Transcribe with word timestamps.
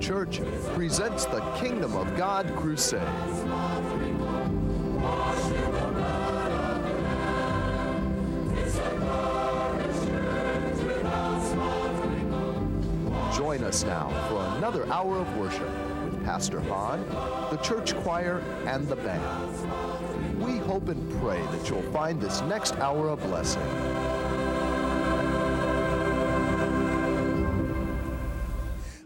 Church 0.00 0.40
presents 0.74 1.24
the 1.24 1.40
Kingdom 1.58 1.96
of 1.96 2.16
God 2.16 2.46
Crusade. 2.56 3.00
Join 13.34 13.64
us 13.64 13.84
now 13.84 14.08
for 14.28 14.56
another 14.58 14.86
hour 14.92 15.18
of 15.18 15.36
worship 15.36 15.68
with 16.04 16.24
Pastor 16.24 16.60
Hahn, 16.60 17.04
the 17.50 17.58
church 17.58 17.94
choir, 17.96 18.42
and 18.66 18.86
the 18.88 18.96
band. 18.96 20.42
We 20.42 20.58
hope 20.58 20.88
and 20.88 21.20
pray 21.20 21.40
that 21.40 21.70
you'll 21.70 21.82
find 21.92 22.20
this 22.20 22.42
next 22.42 22.74
hour 22.76 23.10
a 23.10 23.16
blessing. 23.16 23.62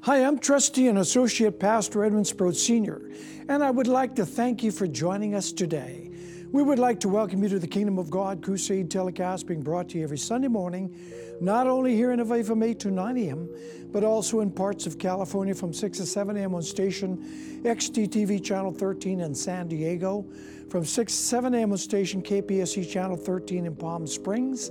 Hi, 0.08 0.24
I'm 0.24 0.38
Trustee 0.38 0.88
and 0.88 0.96
Associate 0.96 1.60
Pastor 1.60 2.02
Edwin 2.02 2.24
Sproat 2.24 2.56
Sr., 2.56 3.10
and 3.46 3.62
I 3.62 3.70
would 3.70 3.86
like 3.86 4.14
to 4.14 4.24
thank 4.24 4.62
you 4.62 4.72
for 4.72 4.86
joining 4.86 5.34
us 5.34 5.52
today. 5.52 6.10
We 6.50 6.62
would 6.62 6.78
like 6.78 6.98
to 7.00 7.10
welcome 7.10 7.42
you 7.42 7.50
to 7.50 7.58
the 7.58 7.66
Kingdom 7.66 7.98
of 7.98 8.08
God 8.08 8.42
Crusade 8.42 8.90
telecast 8.90 9.46
being 9.46 9.60
brought 9.60 9.90
to 9.90 9.98
you 9.98 10.04
every 10.04 10.16
Sunday 10.16 10.48
morning, 10.48 10.96
not 11.42 11.66
only 11.66 11.94
here 11.94 12.10
in 12.12 12.20
Hawaii 12.20 12.42
from 12.42 12.62
8 12.62 12.80
to 12.80 12.90
9 12.90 13.18
a.m., 13.18 13.50
but 13.92 14.02
also 14.02 14.40
in 14.40 14.50
parts 14.50 14.86
of 14.86 14.98
California 14.98 15.54
from 15.54 15.74
6 15.74 15.98
to 15.98 16.06
7 16.06 16.38
a.m. 16.38 16.54
on 16.54 16.62
station 16.62 17.62
XDTV 17.64 18.42
Channel 18.42 18.72
13 18.72 19.20
in 19.20 19.34
San 19.34 19.68
Diego, 19.68 20.24
from 20.70 20.86
6 20.86 21.12
to 21.14 21.22
7 21.22 21.52
a.m. 21.52 21.72
on 21.72 21.76
station 21.76 22.22
KPSC 22.22 22.90
Channel 22.90 23.18
13 23.18 23.66
in 23.66 23.76
Palm 23.76 24.06
Springs, 24.06 24.70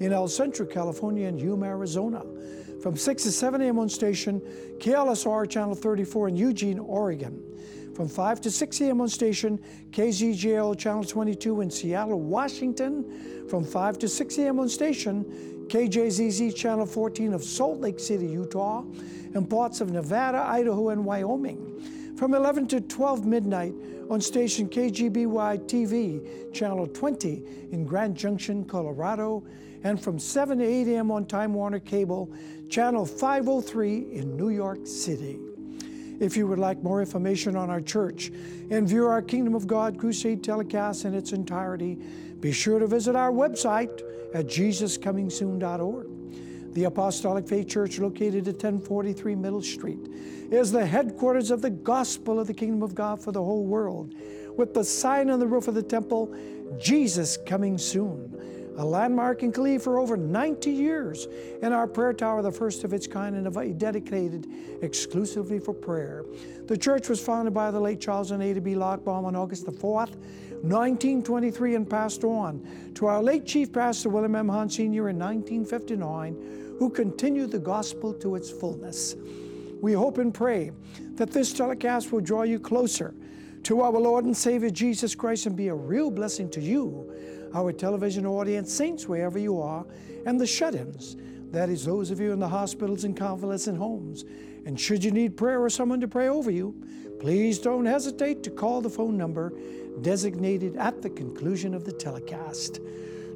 in 0.00 0.12
El 0.12 0.28
Centro, 0.28 0.66
California 0.66 1.26
and 1.26 1.40
Yuma, 1.40 1.66
Arizona. 1.66 2.22
From 2.82 2.96
6 2.96 3.22
to 3.24 3.32
7 3.32 3.62
a.m. 3.62 3.78
on 3.78 3.88
station 3.88 4.40
KLSR 4.78 5.48
Channel 5.48 5.74
34 5.74 6.28
in 6.28 6.36
Eugene, 6.36 6.78
Oregon. 6.78 7.42
From 7.94 8.08
5 8.08 8.42
to 8.42 8.50
6 8.50 8.80
a.m. 8.82 9.00
on 9.00 9.08
station 9.08 9.58
KZJO 9.90 10.78
Channel 10.78 11.04
22 11.04 11.62
in 11.62 11.70
Seattle, 11.70 12.20
Washington. 12.20 13.46
From 13.48 13.64
5 13.64 13.98
to 14.00 14.08
6 14.08 14.38
a.m. 14.38 14.60
on 14.60 14.68
station 14.68 15.24
KJZZ 15.68 16.54
Channel 16.54 16.86
14 16.86 17.32
of 17.32 17.42
Salt 17.42 17.80
Lake 17.80 17.98
City, 17.98 18.26
Utah, 18.26 18.84
and 19.34 19.48
parts 19.48 19.80
of 19.80 19.90
Nevada, 19.90 20.38
Idaho, 20.38 20.90
and 20.90 21.04
Wyoming. 21.04 22.14
From 22.16 22.34
11 22.34 22.68
to 22.68 22.80
12 22.80 23.26
midnight 23.26 23.74
on 24.08 24.20
station 24.20 24.68
KGBY 24.68 25.66
TV 25.66 26.52
Channel 26.52 26.86
20 26.86 27.42
in 27.72 27.84
Grand 27.84 28.16
Junction, 28.16 28.64
Colorado, 28.64 29.44
and 29.86 30.02
from 30.02 30.18
7 30.18 30.58
to 30.58 30.64
8 30.64 30.88
a.m. 30.88 31.12
on 31.12 31.26
Time 31.26 31.54
Warner 31.54 31.78
Cable 31.78 32.28
Channel 32.68 33.06
503 33.06 34.14
in 34.14 34.36
New 34.36 34.48
York 34.48 34.84
City. 34.84 35.38
If 36.18 36.36
you 36.36 36.48
would 36.48 36.58
like 36.58 36.82
more 36.82 37.00
information 37.00 37.54
on 37.54 37.70
our 37.70 37.80
church 37.80 38.32
and 38.70 38.88
view 38.88 39.06
our 39.06 39.22
Kingdom 39.22 39.54
of 39.54 39.68
God 39.68 39.96
Crusade 39.96 40.42
telecast 40.42 41.04
in 41.04 41.14
its 41.14 41.30
entirety, 41.30 42.00
be 42.40 42.50
sure 42.50 42.80
to 42.80 42.88
visit 42.88 43.14
our 43.14 43.30
website 43.30 44.02
at 44.34 44.46
jesuscomingsoon.org. 44.46 46.74
The 46.74 46.84
Apostolic 46.84 47.46
Faith 47.46 47.68
Church, 47.68 48.00
located 48.00 48.48
at 48.48 48.54
1043 48.54 49.36
Middle 49.36 49.62
Street, 49.62 50.08
is 50.50 50.72
the 50.72 50.84
headquarters 50.84 51.52
of 51.52 51.62
the 51.62 51.70
gospel 51.70 52.40
of 52.40 52.48
the 52.48 52.54
Kingdom 52.54 52.82
of 52.82 52.96
God 52.96 53.22
for 53.22 53.30
the 53.30 53.42
whole 53.42 53.64
world, 53.64 54.14
with 54.56 54.74
the 54.74 54.82
sign 54.82 55.30
on 55.30 55.38
the 55.38 55.46
roof 55.46 55.68
of 55.68 55.74
the 55.74 55.82
temple, 55.82 56.34
Jesus 56.76 57.38
Coming 57.46 57.78
Soon 57.78 58.55
a 58.78 58.84
landmark 58.84 59.42
in 59.42 59.52
Kalihi 59.52 59.80
for 59.80 59.98
over 59.98 60.16
90 60.16 60.70
years, 60.70 61.28
and 61.62 61.72
our 61.72 61.86
prayer 61.86 62.12
tower, 62.12 62.42
the 62.42 62.52
first 62.52 62.84
of 62.84 62.92
its 62.92 63.06
kind 63.06 63.34
and 63.34 63.78
dedicated 63.78 64.46
exclusively 64.82 65.58
for 65.58 65.72
prayer. 65.72 66.24
The 66.66 66.76
church 66.76 67.08
was 67.08 67.20
founded 67.20 67.54
by 67.54 67.70
the 67.70 67.80
late 67.80 68.00
Charles 68.00 68.30
and 68.30 68.42
Ada 68.42 68.60
B. 68.60 68.74
Lockbaum 68.74 69.24
on 69.24 69.34
August 69.34 69.64
the 69.64 69.72
4th, 69.72 70.16
1923, 70.62 71.74
and 71.74 71.88
passed 71.88 72.24
on 72.24 72.66
to 72.94 73.06
our 73.06 73.22
late 73.22 73.46
Chief 73.46 73.72
Pastor 73.72 74.08
William 74.08 74.34
M. 74.34 74.48
Hahn 74.48 74.68
Sr. 74.68 75.08
in 75.08 75.18
1959, 75.18 76.76
who 76.78 76.90
continued 76.90 77.50
the 77.50 77.58
gospel 77.58 78.12
to 78.14 78.34
its 78.34 78.50
fullness. 78.50 79.14
We 79.80 79.92
hope 79.92 80.18
and 80.18 80.32
pray 80.32 80.72
that 81.14 81.30
this 81.30 81.52
telecast 81.52 82.12
will 82.12 82.20
draw 82.20 82.42
you 82.42 82.58
closer 82.58 83.14
to 83.64 83.80
our 83.80 83.92
Lord 83.92 84.24
and 84.24 84.36
Savior 84.36 84.70
Jesus 84.70 85.14
Christ 85.14 85.46
and 85.46 85.56
be 85.56 85.68
a 85.68 85.74
real 85.74 86.10
blessing 86.10 86.50
to 86.50 86.60
you 86.60 87.12
our 87.56 87.72
television 87.72 88.26
audience, 88.26 88.70
saints 88.70 89.08
wherever 89.08 89.38
you 89.38 89.58
are, 89.60 89.86
and 90.26 90.38
the 90.38 90.46
shut 90.46 90.74
ins. 90.74 91.16
That 91.52 91.70
is, 91.70 91.86
those 91.86 92.10
of 92.10 92.20
you 92.20 92.32
in 92.32 92.38
the 92.38 92.48
hospitals 92.48 93.04
and 93.04 93.16
convalescent 93.16 93.78
homes. 93.78 94.24
And 94.66 94.78
should 94.78 95.02
you 95.02 95.10
need 95.10 95.38
prayer 95.38 95.62
or 95.62 95.70
someone 95.70 96.00
to 96.00 96.08
pray 96.08 96.28
over 96.28 96.50
you, 96.50 96.74
please 97.18 97.58
don't 97.58 97.86
hesitate 97.86 98.42
to 98.42 98.50
call 98.50 98.82
the 98.82 98.90
phone 98.90 99.16
number 99.16 99.54
designated 100.02 100.76
at 100.76 101.00
the 101.00 101.08
conclusion 101.08 101.72
of 101.72 101.84
the 101.84 101.92
telecast. 101.92 102.80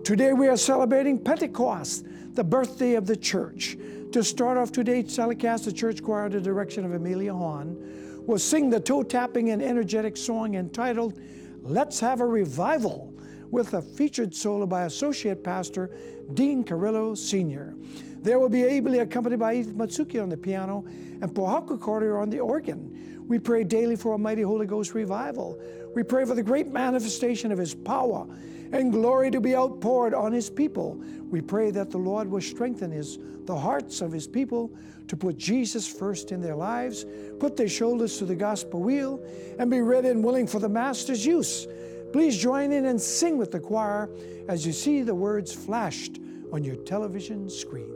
Today 0.04 0.34
we 0.34 0.48
are 0.48 0.56
celebrating 0.56 1.18
Pentecost, 1.18 2.04
the 2.34 2.44
birthday 2.44 2.96
of 2.96 3.06
the 3.06 3.16
church. 3.16 3.78
To 4.12 4.22
start 4.22 4.58
off 4.58 4.70
today's 4.70 5.16
telecast, 5.16 5.64
the 5.64 5.72
church 5.72 6.02
choir, 6.02 6.24
under 6.24 6.40
the 6.40 6.44
direction 6.44 6.84
of 6.84 6.92
Amelia 6.92 7.32
Hahn, 7.32 8.24
will 8.26 8.38
sing 8.38 8.68
the 8.68 8.80
toe 8.80 9.02
tapping 9.02 9.48
and 9.48 9.62
energetic 9.62 10.16
song 10.18 10.56
entitled 10.56 11.18
Let's 11.62 12.00
Have 12.00 12.20
a 12.20 12.26
Revival 12.26 13.09
with 13.50 13.74
a 13.74 13.82
featured 13.82 14.34
solo 14.34 14.66
by 14.66 14.84
Associate 14.84 15.42
Pastor 15.42 15.90
Dean 16.34 16.62
Carrillo 16.64 17.14
Sr. 17.14 17.74
There 18.22 18.38
will 18.38 18.48
be 18.48 18.64
ably 18.64 18.98
accompanied 18.98 19.38
by 19.38 19.54
Edith 19.54 19.74
Matsuki 19.74 20.22
on 20.22 20.28
the 20.28 20.36
piano 20.36 20.84
and 20.86 21.32
Pohaku 21.34 21.80
Cordier 21.80 22.18
on 22.18 22.30
the 22.30 22.40
organ. 22.40 23.24
We 23.26 23.38
pray 23.38 23.64
daily 23.64 23.96
for 23.96 24.14
a 24.14 24.18
mighty 24.18 24.42
Holy 24.42 24.66
Ghost 24.66 24.94
revival. 24.94 25.60
We 25.94 26.02
pray 26.02 26.24
for 26.24 26.34
the 26.34 26.42
great 26.42 26.68
manifestation 26.68 27.50
of 27.52 27.58
His 27.58 27.74
power 27.74 28.26
and 28.72 28.92
glory 28.92 29.30
to 29.30 29.40
be 29.40 29.54
outpoured 29.56 30.14
on 30.14 30.32
His 30.32 30.50
people. 30.50 31.02
We 31.30 31.40
pray 31.40 31.70
that 31.70 31.90
the 31.90 31.98
Lord 31.98 32.28
will 32.28 32.40
strengthen 32.40 32.90
his, 32.90 33.18
the 33.44 33.56
hearts 33.56 34.00
of 34.00 34.12
His 34.12 34.26
people 34.26 34.70
to 35.08 35.16
put 35.16 35.38
Jesus 35.38 35.88
first 35.88 36.30
in 36.30 36.40
their 36.40 36.54
lives, 36.54 37.04
put 37.38 37.56
their 37.56 37.68
shoulders 37.68 38.18
to 38.18 38.24
the 38.24 38.36
gospel 38.36 38.80
wheel, 38.80 39.24
and 39.58 39.70
be 39.70 39.80
ready 39.80 40.08
and 40.08 40.22
willing 40.22 40.46
for 40.46 40.58
the 40.58 40.68
Master's 40.68 41.24
use. 41.24 41.66
Please 42.12 42.36
join 42.36 42.72
in 42.72 42.86
and 42.86 43.00
sing 43.00 43.38
with 43.38 43.52
the 43.52 43.60
choir 43.60 44.10
as 44.48 44.66
you 44.66 44.72
see 44.72 45.02
the 45.02 45.14
words 45.14 45.52
flashed 45.52 46.18
on 46.52 46.64
your 46.64 46.76
television 46.76 47.48
screen. 47.48 47.94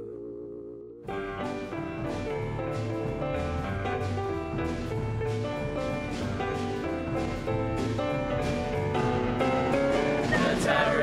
Let's 10.31 10.67
have 10.67 10.95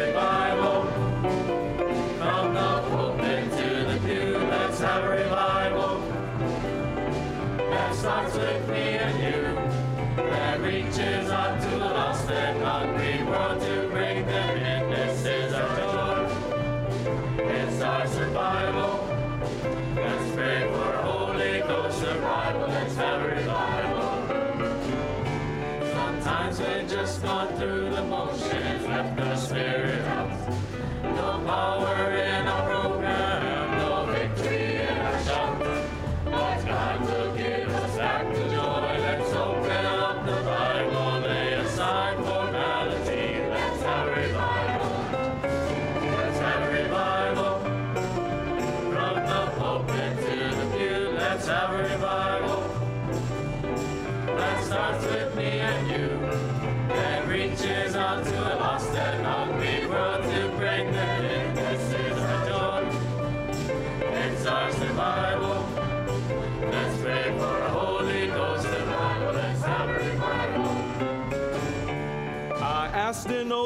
gone 27.21 27.55
through 27.57 27.89
the 27.91 28.03
motions, 28.03 28.40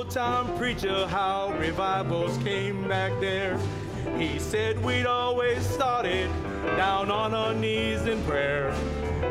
asked 0.05 0.17
old 0.17 0.45
time 0.45 0.57
preacher 0.57 1.07
how 1.07 1.53
revivals 1.59 2.37
came 2.39 2.87
back 2.87 3.11
there. 3.19 3.57
He 4.17 4.39
said 4.39 4.83
we'd 4.83 5.05
always 5.05 5.65
started 5.65 6.29
down 6.77 7.11
on 7.11 7.33
our 7.33 7.53
knees 7.53 8.05
in 8.05 8.21
prayer. 8.23 8.73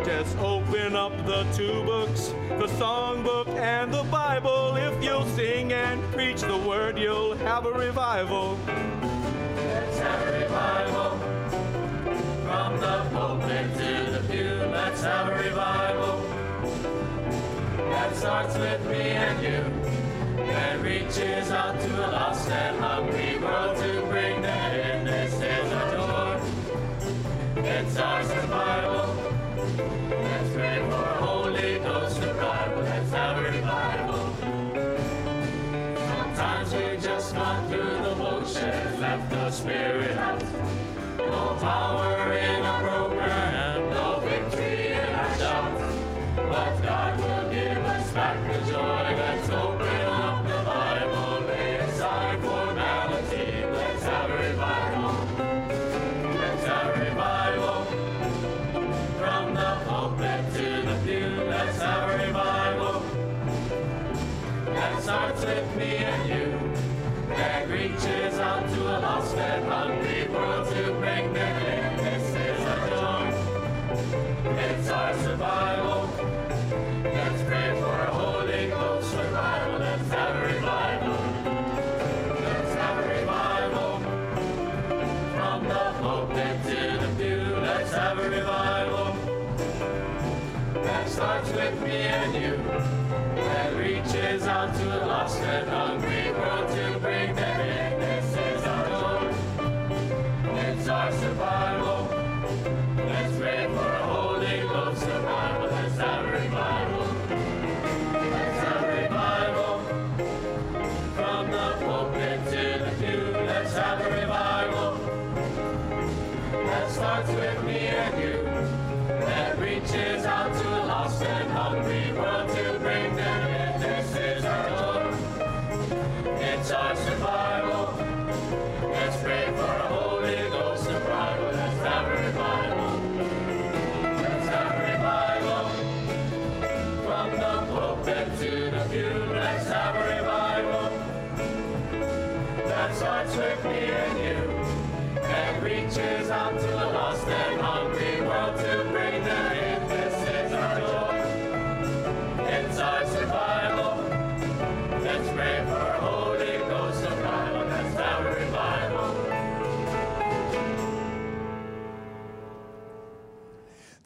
Just 0.05 0.37
open 0.39 0.97
up 0.97 1.13
the 1.27 1.45
two 1.55 1.83
books, 1.85 2.29
the 2.59 2.69
songbook 2.79 3.49
and 3.49 3.93
the 3.93 4.03
Bible. 4.05 4.77
If 4.77 5.03
you'll 5.03 5.27
sing 5.27 5.73
and 5.73 6.03
preach 6.13 6.41
the 6.41 6.59
word, 6.59 6.99
you'll 6.99 7.37
have 7.39 7.67
a 7.67 7.73
revival. 7.73 8.59
Let's 8.67 9.99
have 9.99 10.29
a 10.29 10.41
revival. 10.41 11.19
From 12.45 12.81
the 12.81 13.07
pulpit 13.13 13.73
to 13.75 14.11
the 14.11 14.23
pew, 14.31 14.71
let's 14.71 15.03
have 15.03 15.29
a 15.29 15.43
revival. 15.43 16.21
That 17.91 18.17
starts 18.17 18.57
with 18.59 18.85
me 18.87 19.01
and 19.01 19.43
you. 19.43 19.84
That 20.55 20.81
reaches 20.83 21.51
out 21.51 21.81
to 21.81 22.07
a 22.07 22.09
lost 22.13 22.49
and 22.49 22.79
hungry 22.79 23.39
world 23.39 23.77
to 23.79 24.07
bring 24.07 24.41
them 24.41 24.73
in. 24.73 25.05
This 25.05 25.35
is 25.35 25.73
our 25.73 25.91
door. 25.97 26.41
It's 27.57 27.97
our 27.97 28.23
survival. 28.23 29.17
Let's 30.09 30.51
pray 30.55 30.79
for 30.89 31.07
Holy 31.27 31.79
Ghost 31.81 32.21
revival. 32.21 32.85
Have 32.85 33.39
a 33.39 33.43
revival. 33.43 34.25
Sometimes 36.07 36.73
we 36.73 36.99
just 36.99 37.35
gone 37.35 37.69
through 37.69 37.97
the 38.07 38.15
motions, 38.15 39.01
left 39.01 39.31
the 39.31 39.51
spirit 39.51 40.17
out. 40.17 40.41
No 41.19 41.57
power 41.61 42.33
in 42.33 42.63
our 42.63 42.94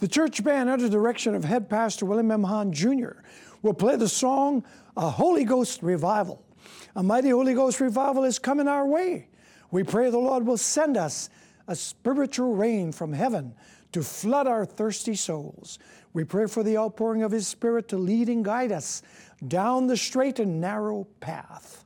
The 0.09 0.15
church 0.15 0.43
band, 0.43 0.71
under 0.71 0.88
direction 0.88 1.35
of 1.35 1.45
head 1.45 1.69
pastor 1.69 2.07
William 2.07 2.31
M. 2.31 2.43
Hahn 2.43 2.73
Jr., 2.73 3.21
will 3.61 3.75
play 3.75 3.95
the 3.95 4.09
song 4.09 4.65
A 4.97 5.11
Holy 5.11 5.45
Ghost 5.45 5.83
Revival. 5.83 6.43
A 6.97 7.03
mighty 7.03 7.29
Holy 7.29 7.53
Ghost 7.53 7.79
revival 7.79 8.25
is 8.25 8.38
coming 8.38 8.69
our 8.69 8.87
way. 8.87 9.29
We 9.71 9.83
pray 9.83 10.09
the 10.09 10.17
Lord 10.17 10.47
will 10.47 10.57
send 10.57 10.97
us 10.97 11.29
a 11.67 11.77
spiritual 11.77 12.55
rain 12.55 12.91
from 12.91 13.12
heaven 13.12 13.55
to 13.93 14.03
flood 14.03 14.47
our 14.47 14.65
thirsty 14.65 15.15
souls. 15.15 15.79
We 16.15 16.25
pray 16.25 16.47
for 16.47 16.62
the 16.62 16.79
outpouring 16.79 17.23
of 17.23 17.31
His 17.31 17.47
Spirit 17.47 17.87
to 17.88 17.99
lead 17.99 18.31
and 18.31 18.43
guide 18.43 18.73
us 18.73 19.03
down 19.47 19.88
the 19.88 19.97
straight 19.99 20.38
and 20.38 20.59
narrow 20.59 21.07
path. 21.21 21.85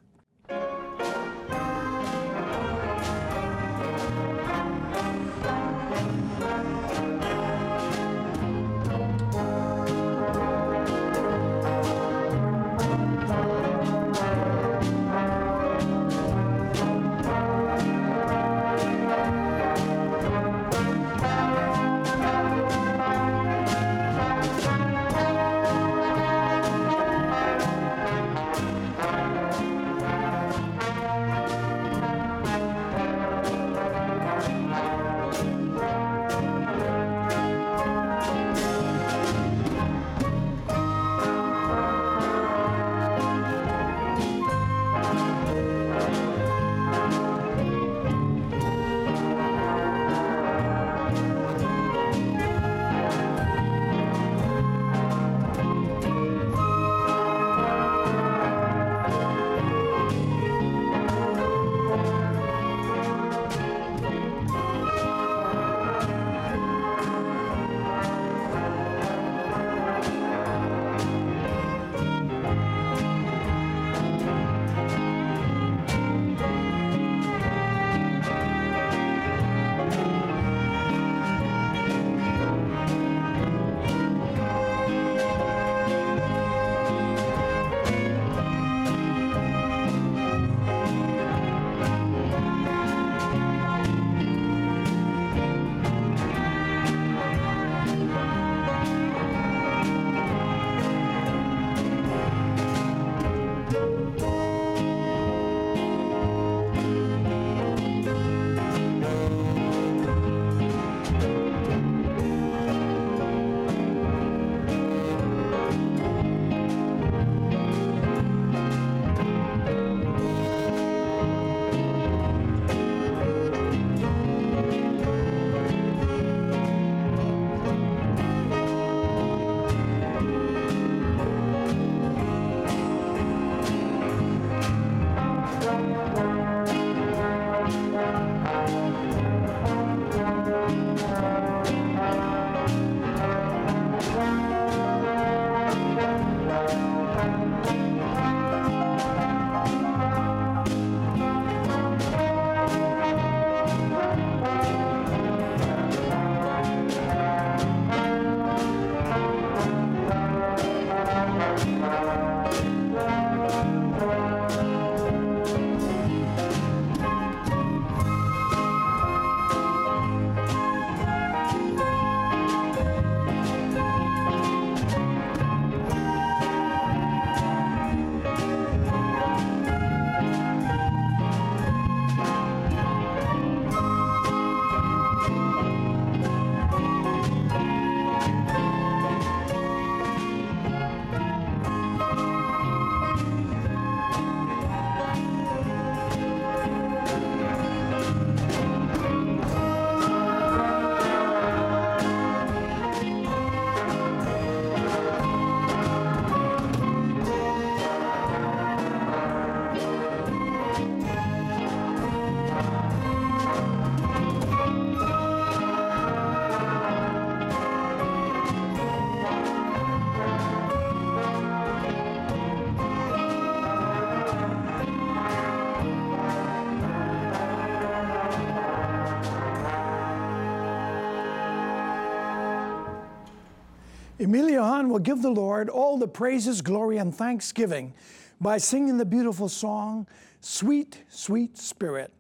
Emilia 234.33 234.63
Hahn 234.63 234.89
will 234.89 234.99
give 234.99 235.21
the 235.21 235.29
Lord 235.29 235.69
all 235.69 235.99
the 235.99 236.09
praises, 236.09 236.63
glory, 236.63 236.97
and 236.97 237.15
thanksgiving 237.15 237.93
by 238.41 238.57
singing 238.57 238.97
the 238.97 239.05
beautiful 239.05 239.47
song, 239.47 240.07
Sweet, 240.41 241.05
Sweet 241.11 241.59
Spirit. 241.59 242.11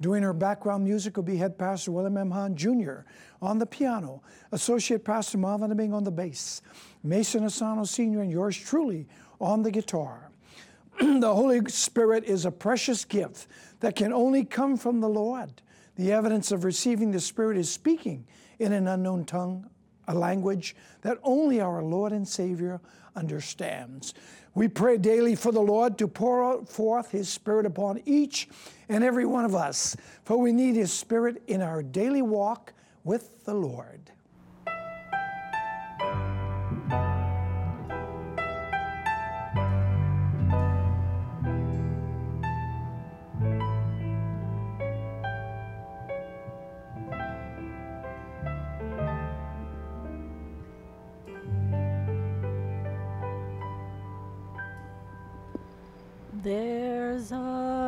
Doing 0.00 0.24
her 0.24 0.32
background 0.32 0.82
music 0.82 1.16
will 1.16 1.22
be 1.22 1.36
Head 1.36 1.56
Pastor 1.56 1.92
William 1.92 2.16
M. 2.16 2.32
Hahn 2.32 2.56
Jr. 2.56 3.02
on 3.40 3.60
the 3.60 3.66
piano, 3.66 4.20
Associate 4.50 5.04
Pastor 5.04 5.38
Marvin 5.38 5.70
Abing 5.70 5.94
on 5.94 6.02
the 6.02 6.10
bass, 6.10 6.60
Mason 7.04 7.44
Asano 7.44 7.84
Sr. 7.84 8.22
and 8.22 8.32
yours 8.32 8.56
truly 8.56 9.06
on 9.40 9.62
the 9.62 9.70
guitar. 9.70 10.32
the 10.98 11.32
Holy 11.32 11.60
Spirit 11.68 12.24
is 12.24 12.46
a 12.46 12.50
precious 12.50 13.04
gift 13.04 13.46
that 13.78 13.94
can 13.94 14.12
only 14.12 14.44
come 14.44 14.76
from 14.76 15.00
the 15.00 15.08
Lord. 15.08 15.62
The 15.94 16.10
evidence 16.10 16.50
of 16.50 16.64
receiving 16.64 17.12
the 17.12 17.20
Spirit 17.20 17.56
is 17.56 17.70
speaking 17.70 18.26
in 18.58 18.72
an 18.72 18.88
unknown 18.88 19.24
tongue, 19.24 19.70
a 20.08 20.14
language 20.14 20.76
that 21.02 21.18
only 21.22 21.60
our 21.60 21.82
Lord 21.82 22.12
and 22.12 22.26
Savior 22.26 22.80
understands. 23.16 24.14
We 24.54 24.68
pray 24.68 24.98
daily 24.98 25.34
for 25.34 25.52
the 25.52 25.60
Lord 25.60 25.98
to 25.98 26.08
pour 26.08 26.64
forth 26.64 27.10
His 27.10 27.28
Spirit 27.28 27.66
upon 27.66 28.00
each 28.06 28.48
and 28.88 29.02
every 29.02 29.26
one 29.26 29.44
of 29.44 29.54
us, 29.54 29.96
for 30.24 30.36
we 30.36 30.52
need 30.52 30.76
His 30.76 30.92
Spirit 30.92 31.42
in 31.46 31.62
our 31.62 31.82
daily 31.82 32.22
walk 32.22 32.72
with 33.02 33.44
the 33.44 33.54
Lord. 33.54 34.10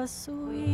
Sweet, 0.07 0.66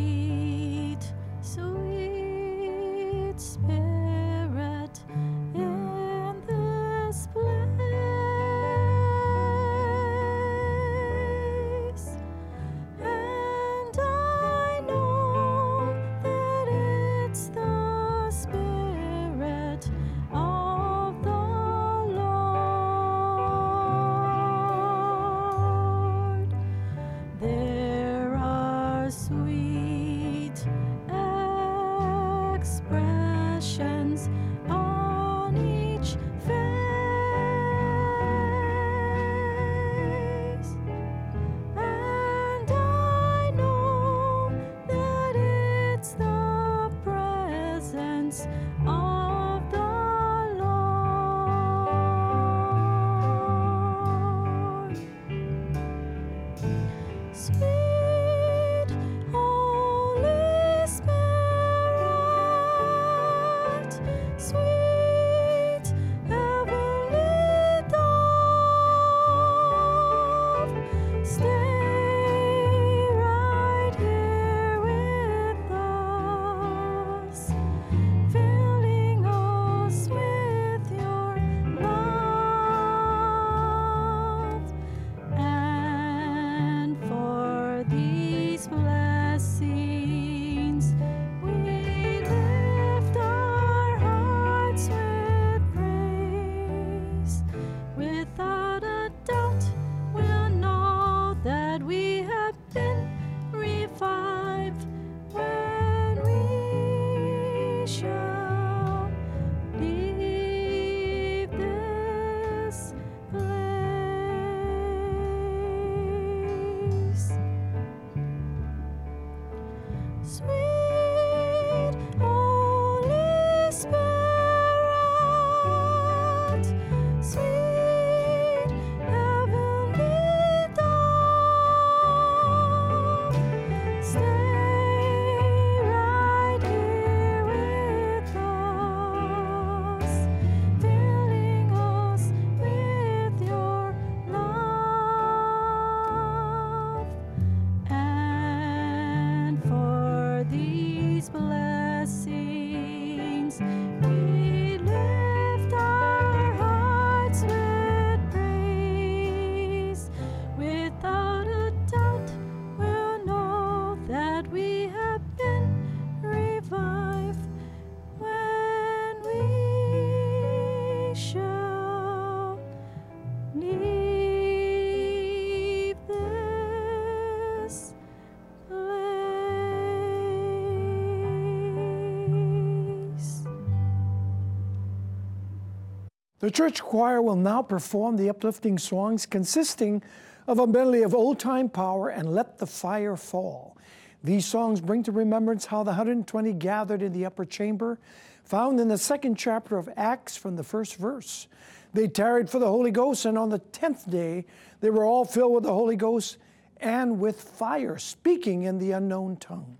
The 186.42 186.50
church 186.50 186.82
choir 186.82 187.22
will 187.22 187.36
now 187.36 187.62
perform 187.62 188.16
the 188.16 188.28
uplifting 188.28 188.76
songs 188.76 189.26
consisting 189.26 190.02
of 190.48 190.58
a 190.58 190.66
medley 190.66 191.04
of 191.04 191.14
old 191.14 191.38
time 191.38 191.68
power 191.68 192.08
and 192.08 192.34
Let 192.34 192.58
the 192.58 192.66
Fire 192.66 193.16
Fall. 193.16 193.76
These 194.24 194.44
songs 194.44 194.80
bring 194.80 195.04
to 195.04 195.12
remembrance 195.12 195.66
how 195.66 195.84
the 195.84 195.92
120 195.92 196.52
gathered 196.54 197.00
in 197.00 197.12
the 197.12 197.26
upper 197.26 197.44
chamber, 197.44 198.00
found 198.42 198.80
in 198.80 198.88
the 198.88 198.98
second 198.98 199.36
chapter 199.36 199.78
of 199.78 199.88
Acts 199.96 200.36
from 200.36 200.56
the 200.56 200.64
first 200.64 200.96
verse. 200.96 201.46
They 201.94 202.08
tarried 202.08 202.50
for 202.50 202.58
the 202.58 202.66
Holy 202.66 202.90
Ghost, 202.90 203.24
and 203.24 203.38
on 203.38 203.48
the 203.48 203.60
tenth 203.60 204.10
day 204.10 204.44
they 204.80 204.90
were 204.90 205.04
all 205.04 205.24
filled 205.24 205.54
with 205.54 205.62
the 205.62 205.72
Holy 205.72 205.94
Ghost 205.94 206.38
and 206.78 207.20
with 207.20 207.40
fire, 207.40 207.98
speaking 207.98 208.64
in 208.64 208.78
the 208.78 208.90
unknown 208.90 209.36
tongue. 209.36 209.78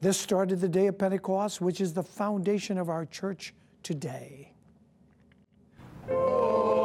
This 0.00 0.16
started 0.16 0.60
the 0.60 0.68
day 0.68 0.86
of 0.86 0.96
Pentecost, 0.96 1.60
which 1.60 1.80
is 1.80 1.92
the 1.92 2.04
foundation 2.04 2.78
of 2.78 2.88
our 2.88 3.04
church 3.04 3.52
today. 3.82 4.47
Send 6.08 6.77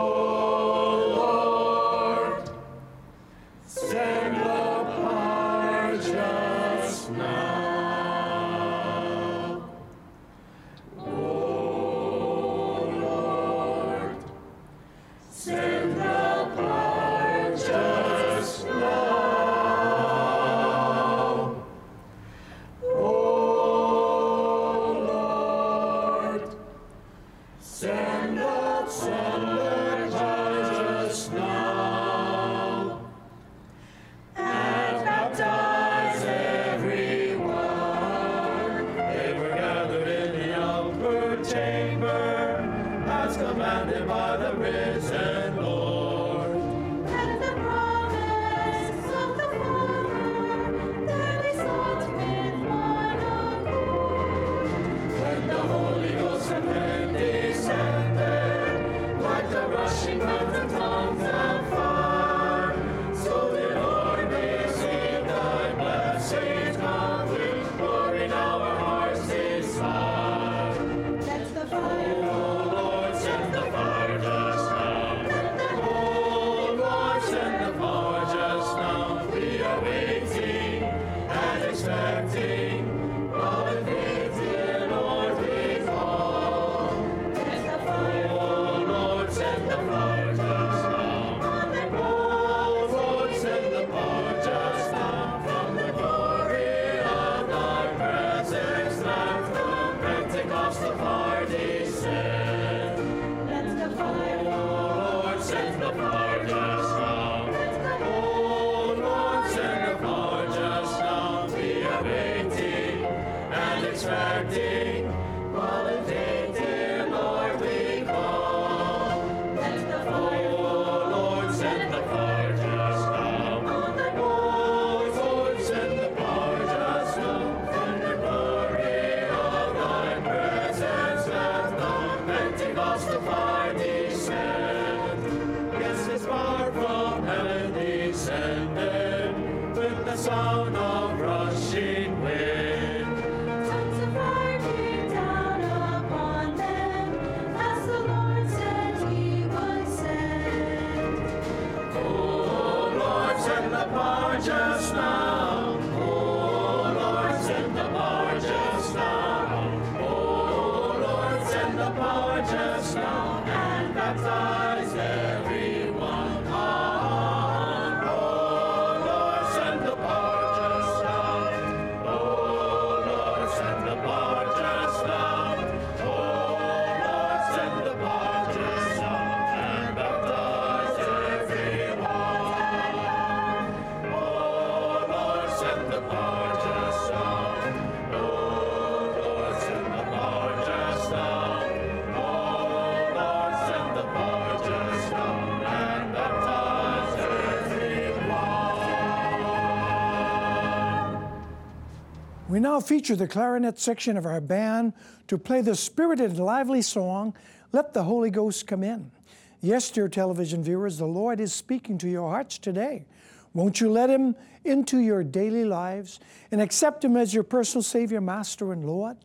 now 202.63 202.79
feature 202.79 203.15
the 203.15 203.27
clarinet 203.27 203.77
section 203.77 204.15
of 204.15 204.25
our 204.25 204.39
band 204.39 204.93
to 205.27 205.37
play 205.37 205.59
the 205.61 205.75
spirited 205.75 206.31
and 206.31 206.39
lively 206.39 206.81
song, 206.81 207.35
Let 207.73 207.93
the 207.93 208.03
Holy 208.03 208.31
Ghost 208.31 208.65
Come 208.67 208.83
In. 208.83 209.11
Yes, 209.59 209.91
dear 209.91 210.07
television 210.07 210.63
viewers, 210.63 210.97
the 210.97 211.05
Lord 211.05 211.41
is 211.41 211.53
speaking 211.53 211.97
to 211.97 212.09
your 212.09 212.29
hearts 212.29 212.57
today. 212.57 213.05
Won't 213.53 213.81
you 213.81 213.91
let 213.91 214.09
Him 214.09 214.35
into 214.63 214.99
your 214.99 215.23
daily 215.23 215.65
lives 215.65 216.21
and 216.51 216.61
accept 216.61 217.03
Him 217.03 217.17
as 217.17 217.33
your 217.33 217.43
personal 217.43 217.83
Savior, 217.83 218.21
Master, 218.21 218.71
and 218.71 218.85
Lord? 218.85 219.17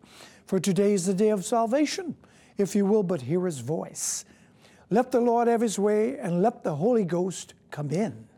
For 0.47 0.59
today 0.59 0.93
is 0.93 1.07
the 1.07 1.15
day 1.15 1.31
of 1.31 1.45
salvation, 1.45 2.17
if 2.57 2.75
you 2.75 2.87
will 2.87 3.05
but 3.05 3.23
hear 3.23 3.47
His 3.47 3.61
voice. 3.61 4.25
Let 4.91 5.13
the 5.13 5.21
Lord 5.21 5.47
have 5.47 5.61
His 5.61 5.79
way 5.79 6.19
and 6.19 6.43
let 6.43 6.65
the 6.65 6.75
Holy 6.75 7.05
Ghost 7.05 7.55
come 7.71 7.91
in. 7.91 8.29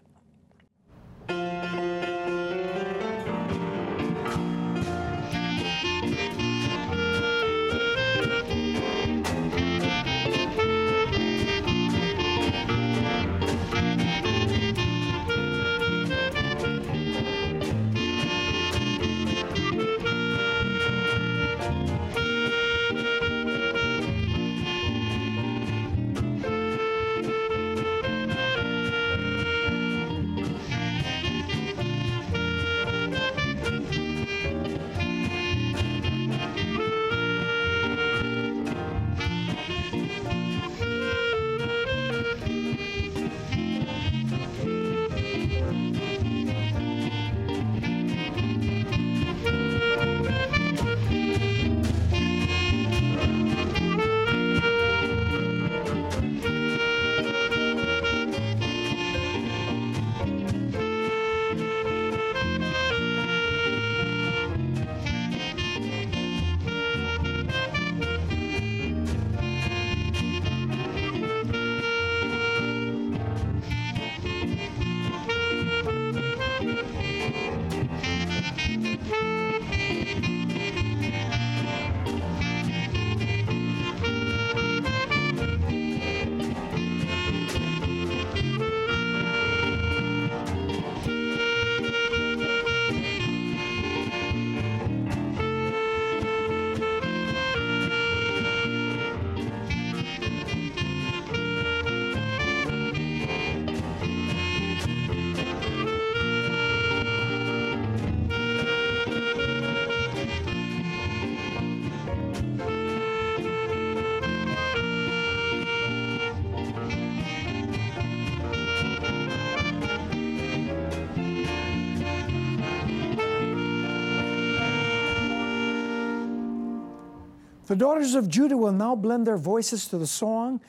The 127.70 127.76
daughters 127.76 128.16
of 128.16 128.28
Judah 128.28 128.56
will 128.56 128.72
now 128.72 128.96
blend 128.96 129.28
their 129.28 129.36
voices 129.36 129.86
to 129.90 129.98
the 129.98 130.04
song, 130.08 130.60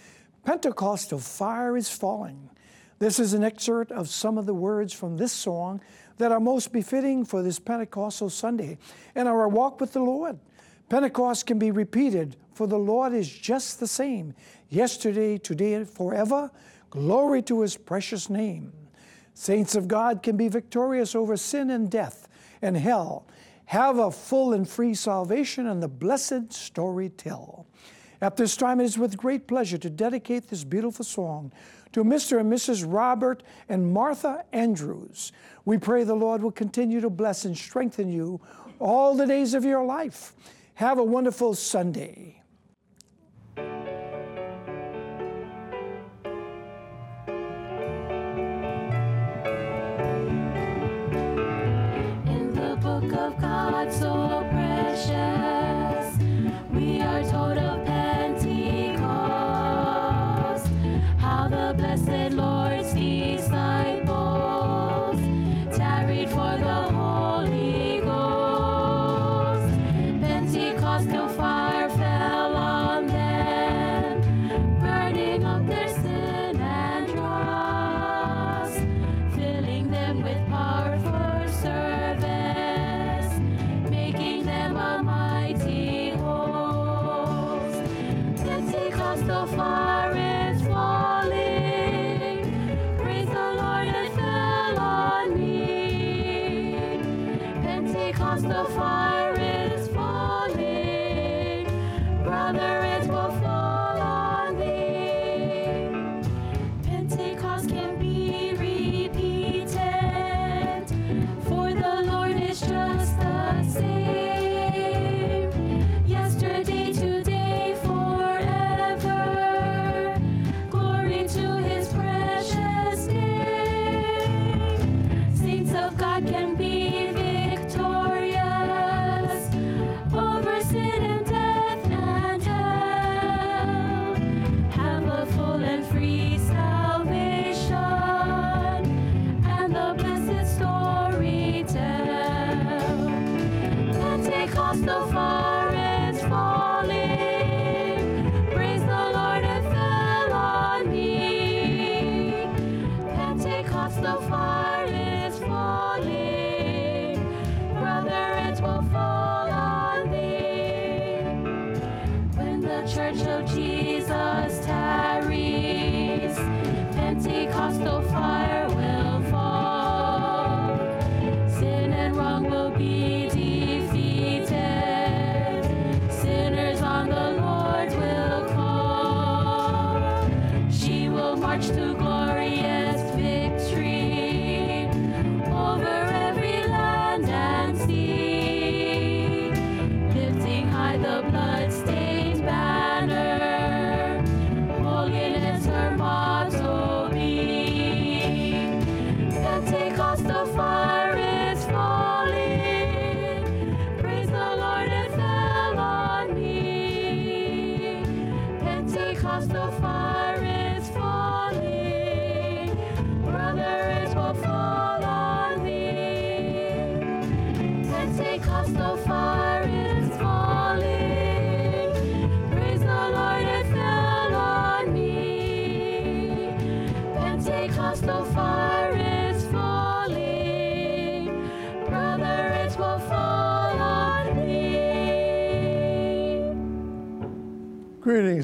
Pentecostal 0.45 1.17
Fire 1.17 1.75
is 1.75 1.89
Falling. 1.89 2.51
This 2.99 3.17
is 3.19 3.33
an 3.33 3.43
excerpt 3.43 3.91
of 3.91 4.07
some 4.07 4.37
of 4.37 4.45
the 4.45 4.53
words 4.53 4.93
from 4.93 5.17
this 5.17 5.31
song 5.31 5.81
that 6.19 6.31
are 6.31 6.39
most 6.39 6.71
befitting 6.71 7.25
for 7.25 7.41
this 7.41 7.57
Pentecostal 7.57 8.29
Sunday 8.29 8.77
and 9.15 9.27
our 9.27 9.47
walk 9.47 9.81
with 9.81 9.93
the 9.93 9.99
Lord. 10.03 10.37
Pentecost 10.89 11.47
can 11.47 11.57
be 11.57 11.71
repeated, 11.71 12.35
for 12.53 12.67
the 12.67 12.77
Lord 12.77 13.13
is 13.13 13.27
just 13.27 13.79
the 13.79 13.87
same, 13.87 14.35
yesterday, 14.69 15.39
today, 15.39 15.73
and 15.73 15.89
forever. 15.89 16.51
Glory 16.91 17.41
to 17.41 17.61
his 17.61 17.77
precious 17.77 18.29
name. 18.29 18.73
Saints 19.33 19.73
of 19.73 19.87
God 19.87 20.21
can 20.21 20.37
be 20.37 20.49
victorious 20.49 21.15
over 21.15 21.35
sin 21.35 21.71
and 21.71 21.89
death 21.89 22.27
and 22.61 22.77
hell, 22.77 23.25
have 23.71 23.99
a 23.99 24.11
full 24.11 24.51
and 24.51 24.67
free 24.67 24.93
salvation, 24.93 25.67
and 25.67 25.81
the 25.81 25.87
blessed 25.87 26.51
story 26.51 27.07
tell. 27.07 27.65
At 28.19 28.35
this 28.35 28.57
time, 28.57 28.81
it 28.81 28.83
is 28.83 28.97
with 28.97 29.15
great 29.15 29.47
pleasure 29.47 29.77
to 29.77 29.89
dedicate 29.89 30.49
this 30.49 30.65
beautiful 30.65 31.05
song 31.05 31.53
to 31.93 32.03
Mr. 32.03 32.41
and 32.41 32.51
Mrs. 32.51 32.83
Robert 32.85 33.43
and 33.69 33.93
Martha 33.93 34.43
Andrews. 34.51 35.31
We 35.63 35.77
pray 35.77 36.03
the 36.03 36.15
Lord 36.15 36.43
will 36.43 36.51
continue 36.51 36.99
to 36.99 37.09
bless 37.09 37.45
and 37.45 37.57
strengthen 37.57 38.11
you 38.11 38.41
all 38.77 39.15
the 39.15 39.25
days 39.25 39.53
of 39.53 39.63
your 39.63 39.85
life. 39.85 40.33
Have 40.73 40.97
a 40.97 41.03
wonderful 41.05 41.53
Sunday. 41.53 42.40
Of 53.13 53.39
God 53.41 53.91
so 53.91 54.47
precious, 54.51 55.30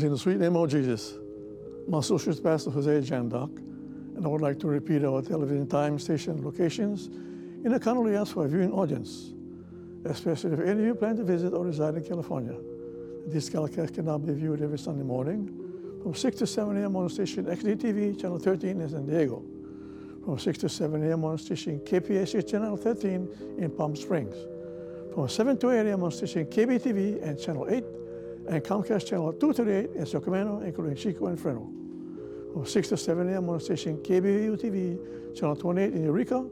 In 0.04 0.12
the 0.12 0.18
sweet 0.18 0.38
name 0.38 0.56
of 0.56 0.70
Jesus. 0.70 1.16
My 1.88 1.98
associate 1.98 2.44
pastor 2.44 2.70
Jose 2.70 3.02
Jandak, 3.02 3.58
and 4.16 4.24
I 4.24 4.28
would 4.28 4.42
like 4.42 4.60
to 4.60 4.68
repeat 4.68 5.04
our 5.04 5.24
television 5.24 5.66
time, 5.66 5.98
station, 5.98 6.46
locations 6.46 7.08
in 7.66 7.74
a 7.74 7.80
kindly 7.80 8.12
Canolias 8.12 8.30
for 8.30 8.46
a 8.46 8.48
viewing 8.48 8.72
audience, 8.72 9.34
especially 10.06 10.52
if 10.54 10.60
any 10.60 10.82
of 10.82 10.86
you 10.86 10.94
plan 10.94 11.18
to 11.18 11.24
visit 11.24 11.52
or 11.52 11.66
reside 11.66 11.96
in 11.96 12.04
California. 12.04 12.56
This 13.26 13.50
telecast 13.50 13.96
can 13.96 14.06
now 14.06 14.20
be 14.20 14.34
viewed 14.34 14.62
every 14.62 14.78
Sunday 14.78 15.04
morning 15.04 15.48
from 16.04 16.14
6 16.14 16.38
to 16.38 16.46
7 16.46 16.78
a.m. 16.78 16.96
on 16.96 17.10
station 17.10 17.46
XDTV, 17.46 18.22
channel 18.22 18.38
13 18.38 18.80
in 18.80 18.90
San 18.90 19.08
Diego, 19.08 19.44
from 20.24 20.38
6 20.38 20.58
to 20.60 20.70
7 20.70 21.10
a.m. 21.10 21.26
on 21.26 21.40
station 21.40 21.80
KPSC, 21.80 22.48
channel 22.48 22.78
13 22.78 23.56
in 23.58 23.72
Palm 23.72 23.96
Springs, 23.96 24.36
from 25.16 25.28
7 25.28 25.58
to 25.58 25.72
8 25.72 25.88
a.m. 25.88 26.04
on 26.04 26.12
station 26.12 26.46
KBTV 26.46 27.24
and 27.24 27.42
channel 27.42 27.66
8 27.68 27.84
and 28.50 28.64
Comcast 28.64 29.08
channel 29.08 29.34
238 29.34 29.96
in 29.96 30.06
Sacramento, 30.06 30.60
including 30.62 30.96
Chico 30.96 31.28
and 31.28 31.40
Fresno. 31.40 31.70
From 32.54 32.66
6 32.66 32.90
to 32.90 32.98
7 32.98 33.30
a.m. 33.34 33.50
on 33.50 33.60
station 33.60 33.98
KBVU 33.98 34.58
TV, 34.58 35.36
channel 35.36 35.56
28 35.56 35.94
in 35.94 36.04
Eureka. 36.04 36.46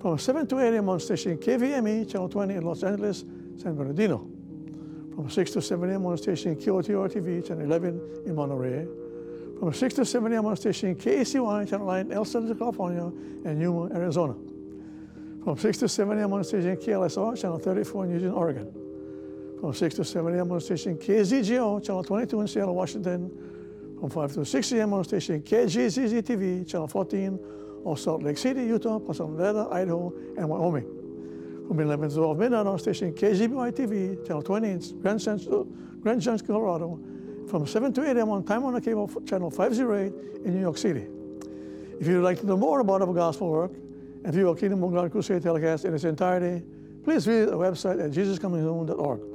From 0.00 0.18
7 0.18 0.46
to 0.48 0.58
8 0.58 0.74
a.m. 0.74 0.88
on 0.88 0.98
station 0.98 1.38
KVME, 1.38 2.10
channel 2.10 2.28
20 2.28 2.54
in 2.54 2.62
Los 2.62 2.82
Angeles, 2.82 3.24
San 3.56 3.76
Bernardino. 3.76 4.26
From 5.14 5.30
6 5.30 5.50
to 5.52 5.62
7 5.62 5.90
a.m. 5.90 6.06
on 6.06 6.18
station 6.18 6.56
KOTR 6.56 7.12
TV, 7.12 7.46
channel 7.46 7.64
11 7.64 8.22
in 8.26 8.34
Monterey. 8.34 8.86
From 9.58 9.72
6 9.72 9.94
to 9.94 10.04
7 10.04 10.32
a.m. 10.32 10.46
on 10.46 10.56
station 10.56 10.96
KECY, 10.96 11.68
channel 11.68 11.86
9 11.86 12.12
El 12.12 12.24
Centro, 12.24 12.54
California, 12.54 13.04
and 13.44 13.60
Yuma, 13.60 13.94
Arizona. 13.94 14.34
From 15.44 15.56
6 15.56 15.78
to 15.78 15.88
7 15.88 16.18
a.m. 16.18 16.32
on 16.32 16.44
station 16.44 16.76
KLSR, 16.76 17.40
channel 17.40 17.58
34 17.58 18.04
in 18.06 18.10
Eugene, 18.10 18.30
Oregon 18.30 18.79
from 19.60 19.74
6 19.74 19.94
to 19.96 20.04
7 20.04 20.38
a.m. 20.38 20.50
on 20.50 20.60
station 20.60 20.96
KZJO, 20.96 21.84
channel 21.84 22.02
22 22.02 22.40
in 22.40 22.48
Seattle, 22.48 22.74
Washington, 22.74 23.30
from 24.00 24.08
5 24.08 24.32
to 24.32 24.44
6 24.44 24.72
a.m. 24.72 24.94
on 24.94 25.04
station 25.04 25.42
KJZZ 25.42 26.22
TV, 26.22 26.66
channel 26.66 26.88
14, 26.88 27.38
of 27.84 27.98
Salt 27.98 28.22
Lake 28.22 28.38
City, 28.38 28.64
Utah, 28.64 28.98
Pasadena, 28.98 29.68
Idaho, 29.70 30.12
and 30.36 30.48
Wyoming. 30.48 30.86
From 31.68 31.78
11 31.78 32.08
to 32.08 32.16
12 32.16 32.38
midnight 32.38 32.66
on 32.66 32.78
station 32.78 33.12
KGBY 33.12 33.72
TV, 33.72 34.26
channel 34.26 34.42
20 34.42 34.68
in 34.68 35.00
Grand 35.02 35.20
Central, 35.20 35.64
Grand 36.00 36.20
Junction, 36.20 36.46
Colorado, 36.46 36.98
from 37.48 37.66
7 37.66 37.92
to 37.92 38.10
8 38.10 38.16
a.m. 38.16 38.30
on 38.30 38.44
Time 38.44 38.62
Warner 38.62 38.80
Cable, 38.80 39.08
channel 39.26 39.50
508 39.50 40.12
in 40.44 40.54
New 40.54 40.60
York 40.60 40.78
City. 40.78 41.06
If 42.00 42.06
you'd 42.06 42.22
like 42.22 42.40
to 42.40 42.46
know 42.46 42.56
more 42.56 42.80
about 42.80 43.02
our 43.02 43.12
gospel 43.12 43.50
work 43.50 43.72
and 43.72 44.32
view 44.32 44.48
our 44.48 44.54
Kingdom 44.54 44.82
of 44.84 44.92
God 44.92 45.12
Crusade 45.12 45.42
telecast 45.42 45.84
in 45.84 45.94
its 45.94 46.04
entirety, 46.04 46.64
please 47.04 47.26
visit 47.26 47.52
our 47.52 47.70
website 47.70 48.02
at 48.02 48.10
jesuscomingsoon.org. 48.10 49.29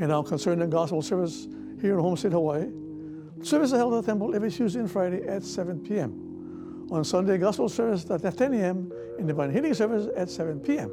And 0.00 0.08
now 0.08 0.22
concerning 0.22 0.60
the 0.60 0.66
gospel 0.66 1.02
service 1.02 1.46
here 1.82 1.92
in 1.92 2.00
Homestead, 2.00 2.32
Hawaii, 2.32 2.68
service 3.42 3.70
is 3.70 3.76
held 3.76 3.92
at 3.92 4.04
the 4.04 4.10
temple 4.10 4.34
every 4.34 4.50
Tuesday 4.50 4.80
and 4.80 4.90
Friday 4.90 5.22
at 5.28 5.42
7 5.42 5.78
p.m. 5.80 6.88
On 6.90 7.04
Sunday, 7.04 7.36
gospel 7.36 7.68
service 7.68 8.10
at 8.10 8.36
10 8.36 8.54
a.m. 8.54 8.90
and 9.18 9.28
divine 9.28 9.52
healing 9.52 9.74
service 9.74 10.08
at 10.16 10.30
7 10.30 10.58
p.m. 10.60 10.90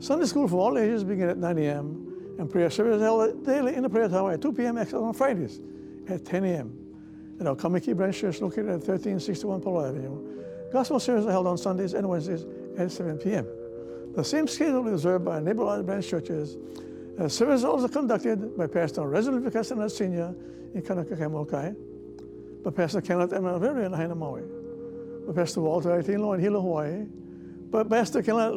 Sunday 0.00 0.26
school 0.26 0.48
for 0.48 0.56
all 0.56 0.76
ages 0.76 1.04
begin 1.04 1.28
at 1.28 1.38
9 1.38 1.58
a.m. 1.58 2.34
and 2.40 2.50
prayer 2.50 2.68
service 2.70 2.96
is 2.96 3.02
held 3.02 3.46
daily 3.46 3.76
in 3.76 3.84
the 3.84 3.88
prayer 3.88 4.08
tower 4.08 4.32
at 4.32 4.42
2 4.42 4.52
p.m. 4.52 4.78
except 4.78 5.00
on 5.00 5.14
Fridays 5.14 5.60
at 6.08 6.24
10 6.24 6.44
a.m. 6.44 6.76
At 7.38 7.46
our 7.46 7.54
Kaimuki 7.54 7.96
branch 7.96 8.18
church 8.18 8.40
located 8.40 8.66
at 8.66 8.82
1361 8.82 9.60
Palo 9.60 9.86
Avenue, 9.86 10.42
gospel 10.72 10.98
service 10.98 11.24
are 11.24 11.30
held 11.30 11.46
on 11.46 11.56
Sundays 11.56 11.94
and 11.94 12.08
Wednesdays 12.08 12.44
at 12.76 12.90
7 12.90 13.16
p.m. 13.18 13.46
The 14.16 14.24
same 14.24 14.48
schedule 14.48 14.88
is 14.88 14.94
observed 14.94 15.24
by 15.24 15.38
neighborhood 15.38 15.86
branch 15.86 16.08
churches. 16.08 16.56
Uh, 17.18 17.28
service 17.28 17.60
is 17.60 17.64
also 17.64 17.86
conducted 17.86 18.56
by 18.56 18.66
Pastor 18.66 19.06
Resolute 19.06 19.44
Vicastanet 19.44 19.90
Sr. 19.90 20.34
in 20.74 20.82
Kanakakemokai, 20.82 21.76
by 22.64 22.70
Pastor 22.70 23.00
Kenneth 23.00 23.32
M. 23.32 23.46
In 23.46 23.92
Lahaina, 23.92 24.16
Maui, 24.16 24.42
by 25.24 25.32
Pastor 25.32 25.60
Walter 25.60 25.90
Aitino 25.90 26.34
in 26.34 26.40
Hilo, 26.40 26.60
Hawaii, 26.60 27.04
by 27.70 27.84
Pastor 27.84 28.20
Kenneth 28.20 28.54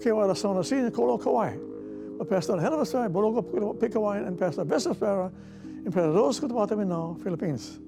Kewara 0.00 0.34
Sona 0.34 0.64
Sr. 0.64 0.86
in 0.86 0.92
Koloa, 0.92 1.22
Kauai, 1.22 1.56
by 2.18 2.24
Pastor 2.24 2.54
Helvasai, 2.54 3.12
Bologo 3.12 3.78
Pikawain, 3.78 4.26
and 4.26 4.38
Pastor 4.38 4.64
Bessespera 4.64 5.30
in 5.84 5.92
Pedros, 5.92 6.40
Cotabato, 6.40 7.22
Philippines. 7.22 7.78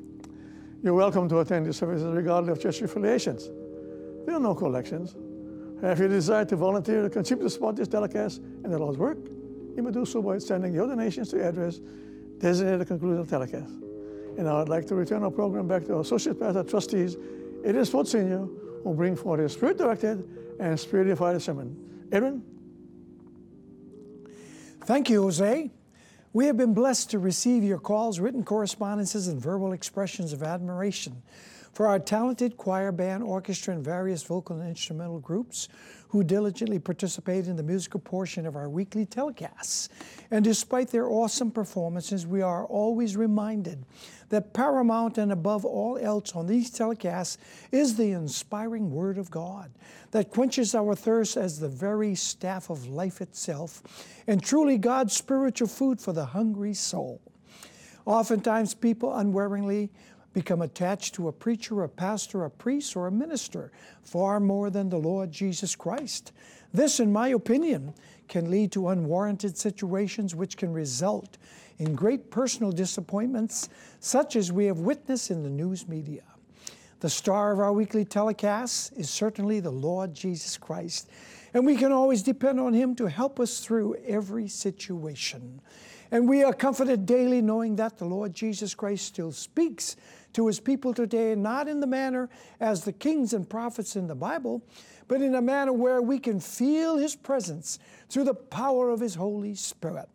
You're 0.82 0.92
welcome 0.92 1.30
to 1.30 1.38
attend 1.38 1.66
these 1.66 1.76
services 1.76 2.06
regardless 2.14 2.58
of 2.58 2.62
church 2.62 2.82
affiliations. 2.82 3.48
There 4.26 4.34
are 4.34 4.40
no 4.40 4.54
collections. 4.54 5.16
If 5.82 5.98
you 5.98 6.08
desire 6.08 6.44
to 6.44 6.56
volunteer 6.56 7.04
to 7.04 7.08
contribute 7.08 7.44
to 7.44 7.50
support 7.50 7.76
this 7.76 7.88
telecast 7.88 8.42
and 8.64 8.70
the 8.70 8.78
Lord's 8.78 8.98
work, 8.98 9.16
you 9.76 9.82
may 9.82 9.90
do 9.90 10.04
so 10.04 10.22
by 10.22 10.38
sending 10.38 10.72
your 10.74 10.86
donations 10.86 11.30
to 11.30 11.36
the 11.36 11.48
address 11.48 11.80
designated 12.38 12.80
at 12.80 12.86
conclusion 12.86 13.20
of 13.20 13.28
the 13.28 13.36
telecast. 13.36 13.72
And 14.38 14.48
I 14.48 14.58
would 14.58 14.68
like 14.68 14.86
to 14.86 14.94
return 14.94 15.22
our 15.22 15.30
program 15.30 15.68
back 15.68 15.84
to 15.86 15.94
our 15.94 16.00
Associate 16.00 16.38
Pastor 16.38 16.62
Trustees, 16.62 17.16
Adrian 17.64 17.84
Sproat 17.84 18.08
Sr., 18.08 18.48
who 18.82 18.94
bring 18.94 19.16
forth 19.16 19.40
a 19.40 19.48
spirit-directed 19.48 20.56
and 20.58 20.78
spirit-defied 20.78 21.40
sermon. 21.42 22.08
Aaron, 22.12 22.42
Thank 24.84 25.10
you, 25.10 25.22
Jose. 25.22 25.70
We 26.32 26.46
have 26.46 26.56
been 26.56 26.74
blessed 26.74 27.10
to 27.10 27.18
receive 27.18 27.62
your 27.62 27.78
calls, 27.78 28.18
written 28.18 28.44
correspondences, 28.44 29.28
and 29.28 29.40
verbal 29.40 29.72
expressions 29.72 30.32
of 30.32 30.42
admiration 30.42 31.22
for 31.72 31.86
our 31.86 31.98
talented 31.98 32.56
choir, 32.56 32.90
band, 32.90 33.22
orchestra, 33.22 33.74
and 33.74 33.84
various 33.84 34.22
vocal 34.22 34.58
and 34.58 34.68
instrumental 34.68 35.20
groups 35.20 35.68
who 36.10 36.24
diligently 36.24 36.78
participate 36.78 37.46
in 37.46 37.54
the 37.54 37.62
musical 37.62 38.00
portion 38.00 38.44
of 38.44 38.56
our 38.56 38.68
weekly 38.68 39.06
telecasts. 39.06 39.88
And 40.32 40.44
despite 40.44 40.88
their 40.88 41.08
awesome 41.08 41.52
performances, 41.52 42.26
we 42.26 42.42
are 42.42 42.66
always 42.66 43.16
reminded 43.16 43.84
that 44.28 44.52
paramount 44.52 45.18
and 45.18 45.30
above 45.30 45.64
all 45.64 45.98
else 45.98 46.34
on 46.34 46.48
these 46.48 46.70
telecasts 46.70 47.38
is 47.70 47.96
the 47.96 48.10
inspiring 48.10 48.90
Word 48.90 49.18
of 49.18 49.30
God 49.30 49.70
that 50.10 50.30
quenches 50.30 50.74
our 50.74 50.96
thirst 50.96 51.36
as 51.36 51.60
the 51.60 51.68
very 51.68 52.16
staff 52.16 52.70
of 52.70 52.88
life 52.88 53.20
itself, 53.20 53.82
and 54.26 54.42
truly 54.42 54.78
God's 54.78 55.16
spiritual 55.16 55.68
food 55.68 56.00
for 56.00 56.12
the 56.12 56.24
hungry 56.24 56.74
soul. 56.74 57.20
Oftentimes, 58.04 58.74
people 58.74 59.14
unwaringly 59.14 59.90
become 60.32 60.62
attached 60.62 61.14
to 61.14 61.28
a 61.28 61.32
preacher, 61.32 61.82
a 61.82 61.88
pastor, 61.88 62.44
a 62.44 62.50
priest, 62.50 62.96
or 62.96 63.06
a 63.06 63.12
minister 63.12 63.72
far 64.02 64.38
more 64.40 64.70
than 64.70 64.88
the 64.88 64.98
Lord 64.98 65.32
Jesus 65.32 65.74
Christ. 65.74 66.32
This, 66.72 67.00
in 67.00 67.12
my 67.12 67.28
opinion, 67.28 67.94
can 68.28 68.50
lead 68.50 68.70
to 68.72 68.88
unwarranted 68.88 69.58
situations 69.58 70.34
which 70.34 70.56
can 70.56 70.72
result 70.72 71.36
in 71.78 71.94
great 71.94 72.30
personal 72.30 72.70
disappointments, 72.70 73.68
such 73.98 74.36
as 74.36 74.52
we 74.52 74.66
have 74.66 74.78
witnessed 74.78 75.30
in 75.30 75.42
the 75.42 75.50
news 75.50 75.88
media. 75.88 76.22
The 77.00 77.08
star 77.08 77.52
of 77.52 77.58
our 77.58 77.72
weekly 77.72 78.04
telecasts 78.04 78.96
is 78.96 79.08
certainly 79.08 79.58
the 79.60 79.70
Lord 79.70 80.14
Jesus 80.14 80.58
Christ, 80.58 81.08
and 81.54 81.64
we 81.64 81.76
can 81.76 81.90
always 81.90 82.22
depend 82.22 82.60
on 82.60 82.74
Him 82.74 82.94
to 82.96 83.06
help 83.06 83.40
us 83.40 83.60
through 83.60 83.96
every 84.06 84.46
situation. 84.46 85.60
And 86.12 86.28
we 86.28 86.42
are 86.42 86.52
comforted 86.52 87.06
daily 87.06 87.40
knowing 87.40 87.76
that 87.76 87.96
the 87.96 88.04
Lord 88.04 88.34
Jesus 88.34 88.74
Christ 88.74 89.06
still 89.06 89.32
speaks 89.32 89.96
to 90.32 90.46
his 90.46 90.60
people 90.60 90.94
today, 90.94 91.34
not 91.34 91.68
in 91.68 91.80
the 91.80 91.86
manner 91.86 92.28
as 92.60 92.84
the 92.84 92.92
kings 92.92 93.32
and 93.32 93.48
prophets 93.48 93.96
in 93.96 94.06
the 94.06 94.14
Bible, 94.14 94.62
but 95.08 95.22
in 95.22 95.34
a 95.34 95.42
manner 95.42 95.72
where 95.72 96.00
we 96.00 96.18
can 96.18 96.38
feel 96.40 96.96
his 96.96 97.16
presence 97.16 97.78
through 98.08 98.24
the 98.24 98.34
power 98.34 98.90
of 98.90 99.00
his 99.00 99.14
Holy 99.14 99.54
Spirit. 99.54 100.08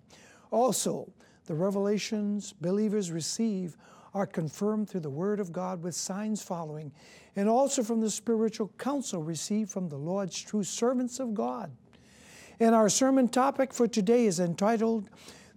Also, 0.52 1.12
the 1.46 1.54
revelations 1.54 2.54
believers 2.54 3.12
receive 3.12 3.78
are 4.14 4.26
confirmed 4.26 4.90
through 4.90 5.02
the 5.02 5.10
Word 5.10 5.42
of 5.42 5.52
God 5.52 5.84
with 5.84 5.94
signs 5.94 6.42
following, 6.42 6.92
and 7.36 7.50
also 7.50 7.84
from 7.84 8.00
the 8.00 8.10
spiritual 8.10 8.72
counsel 8.78 9.22
received 9.22 9.70
from 9.70 9.90
the 9.90 9.98
Lord's 9.98 10.42
true 10.42 10.64
servants 10.64 11.20
of 11.20 11.34
God. 11.34 11.70
And 12.62 12.74
our 12.74 12.88
sermon 12.88 13.28
topic 13.28 13.74
for 13.74 13.90
today 13.90 14.26
is 14.26 14.40
entitled 14.40 15.10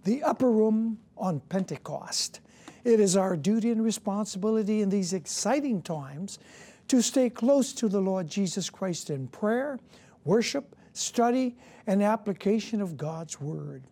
The 0.03 0.21
Upper 0.23 0.51
Room 0.51 0.99
on 1.17 1.39
Pentecost. 1.39 2.41
It 2.83 2.99
is 2.99 3.17
our 3.17 3.35
duty 3.35 3.71
and 3.71 3.83
responsibility 3.83 4.81
in 4.81 4.89
these 4.89 5.13
exciting 5.13 5.81
times 5.81 6.39
to 6.87 7.01
stay 7.01 7.29
close 7.29 7.73
to 7.73 7.87
the 7.87 8.01
Lord 8.01 8.27
Jesus 8.27 8.69
Christ 8.69 9.09
in 9.09 9.27
prayer, 9.27 9.79
worship, 10.25 10.75
study, 10.93 11.55
and 11.85 12.01
application 12.01 12.81
of 12.81 12.97
God's 12.97 13.39
Word. 13.39 13.83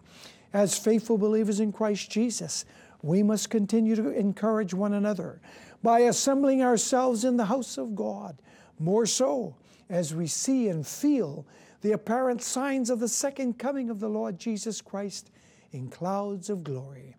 As 0.53 0.77
faithful 0.77 1.17
believers 1.17 1.59
in 1.59 1.71
Christ 1.71 2.09
Jesus, 2.09 2.65
we 3.03 3.21
must 3.21 3.49
continue 3.49 3.95
to 3.95 4.09
encourage 4.09 4.73
one 4.73 4.93
another 4.93 5.41
by 5.83 5.99
assembling 5.99 6.63
ourselves 6.63 7.23
in 7.23 7.37
the 7.37 7.45
house 7.45 7.77
of 7.77 7.95
God, 7.95 8.41
more 8.79 9.05
so 9.05 9.55
as 9.89 10.15
we 10.15 10.27
see 10.27 10.69
and 10.69 10.85
feel 10.85 11.45
the 11.81 11.91
apparent 11.91 12.41
signs 12.41 12.89
of 12.89 12.99
the 12.99 13.07
second 13.07 13.59
coming 13.59 13.89
of 13.89 13.99
the 13.99 14.09
Lord 14.09 14.39
Jesus 14.39 14.81
Christ 14.81 15.29
in 15.71 15.89
clouds 15.89 16.49
of 16.49 16.63
glory. 16.63 17.15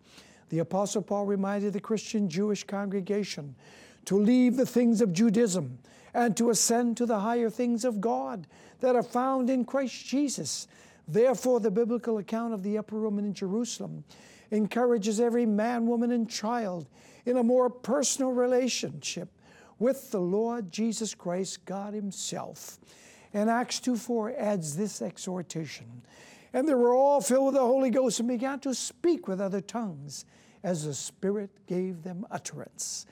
The 0.49 0.59
Apostle 0.59 1.01
Paul 1.01 1.25
reminded 1.25 1.73
the 1.73 1.79
Christian 1.79 2.29
Jewish 2.29 2.63
congregation 2.63 3.55
to 4.05 4.17
leave 4.17 4.57
the 4.57 4.65
things 4.65 5.01
of 5.01 5.13
Judaism 5.13 5.79
and 6.13 6.35
to 6.37 6.49
ascend 6.49 6.97
to 6.97 7.05
the 7.05 7.19
higher 7.19 7.49
things 7.49 7.85
of 7.85 8.01
God 8.01 8.47
that 8.79 8.95
are 8.95 9.03
found 9.03 9.49
in 9.49 9.65
Christ 9.65 10.05
Jesus. 10.05 10.67
Therefore, 11.07 11.59
the 11.59 11.71
biblical 11.71 12.17
account 12.17 12.53
of 12.53 12.63
the 12.63 12.77
upper 12.77 12.95
room 12.95 13.19
in 13.19 13.33
Jerusalem 13.33 14.03
encourages 14.51 15.19
every 15.19 15.45
man, 15.45 15.85
woman, 15.85 16.11
and 16.11 16.29
child 16.29 16.87
in 17.25 17.37
a 17.37 17.43
more 17.43 17.69
personal 17.69 18.31
relationship 18.31 19.29
with 19.77 20.11
the 20.11 20.19
Lord 20.19 20.71
Jesus 20.71 21.13
Christ, 21.13 21.65
God 21.65 21.93
Himself. 21.93 22.79
And 23.33 23.49
Acts 23.49 23.79
2 23.79 23.95
4 23.95 24.33
adds 24.37 24.75
this 24.75 25.01
exhortation. 25.01 26.01
And 26.53 26.67
they 26.67 26.73
were 26.73 26.93
all 26.93 27.21
filled 27.21 27.47
with 27.47 27.55
the 27.55 27.61
Holy 27.61 27.89
Ghost 27.89 28.19
and 28.19 28.29
began 28.29 28.59
to 28.61 28.73
speak 28.73 29.27
with 29.27 29.39
other 29.39 29.61
tongues 29.61 30.25
as 30.63 30.85
the 30.85 30.93
Spirit 30.93 31.49
gave 31.67 32.03
them 32.03 32.25
utterance. 32.31 33.05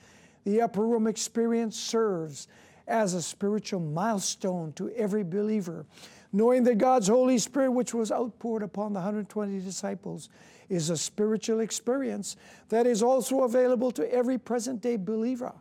The 0.44 0.62
upper 0.62 0.84
room 0.86 1.06
experience 1.06 1.78
serves 1.78 2.48
as 2.86 3.14
a 3.14 3.22
spiritual 3.22 3.80
milestone 3.80 4.72
to 4.72 4.90
every 4.90 5.22
believer, 5.22 5.84
knowing 6.32 6.64
that 6.64 6.78
God's 6.78 7.08
Holy 7.08 7.38
Spirit, 7.38 7.70
which 7.70 7.94
was 7.94 8.10
outpoured 8.10 8.62
upon 8.62 8.92
the 8.92 9.00
120 9.00 9.60
disciples, 9.60 10.30
is 10.68 10.90
a 10.90 10.96
spiritual 10.96 11.60
experience 11.60 12.36
that 12.68 12.86
is 12.86 13.02
also 13.02 13.42
available 13.42 13.90
to 13.92 14.12
every 14.12 14.38
present 14.38 14.80
day 14.80 14.96
believer. 14.96 15.52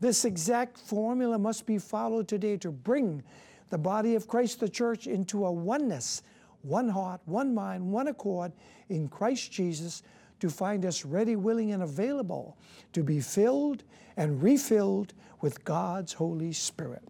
This 0.00 0.24
exact 0.24 0.78
formula 0.78 1.38
must 1.38 1.66
be 1.66 1.78
followed 1.78 2.28
today 2.28 2.56
to 2.58 2.70
bring 2.70 3.22
the 3.70 3.78
body 3.78 4.14
of 4.14 4.28
Christ, 4.28 4.60
the 4.60 4.68
church, 4.68 5.06
into 5.06 5.46
a 5.46 5.52
oneness, 5.52 6.22
one 6.66 6.88
heart, 6.88 7.20
one 7.24 7.54
mind, 7.54 7.90
one 7.90 8.08
accord 8.08 8.52
in 8.88 9.08
Christ 9.08 9.52
Jesus 9.52 10.02
to 10.40 10.50
find 10.50 10.84
us 10.84 11.04
ready, 11.04 11.36
willing, 11.36 11.72
and 11.72 11.82
available 11.82 12.56
to 12.92 13.02
be 13.02 13.20
filled 13.20 13.84
and 14.16 14.42
refilled 14.42 15.14
with 15.40 15.64
God's 15.64 16.12
Holy 16.12 16.52
Spirit. 16.52 17.02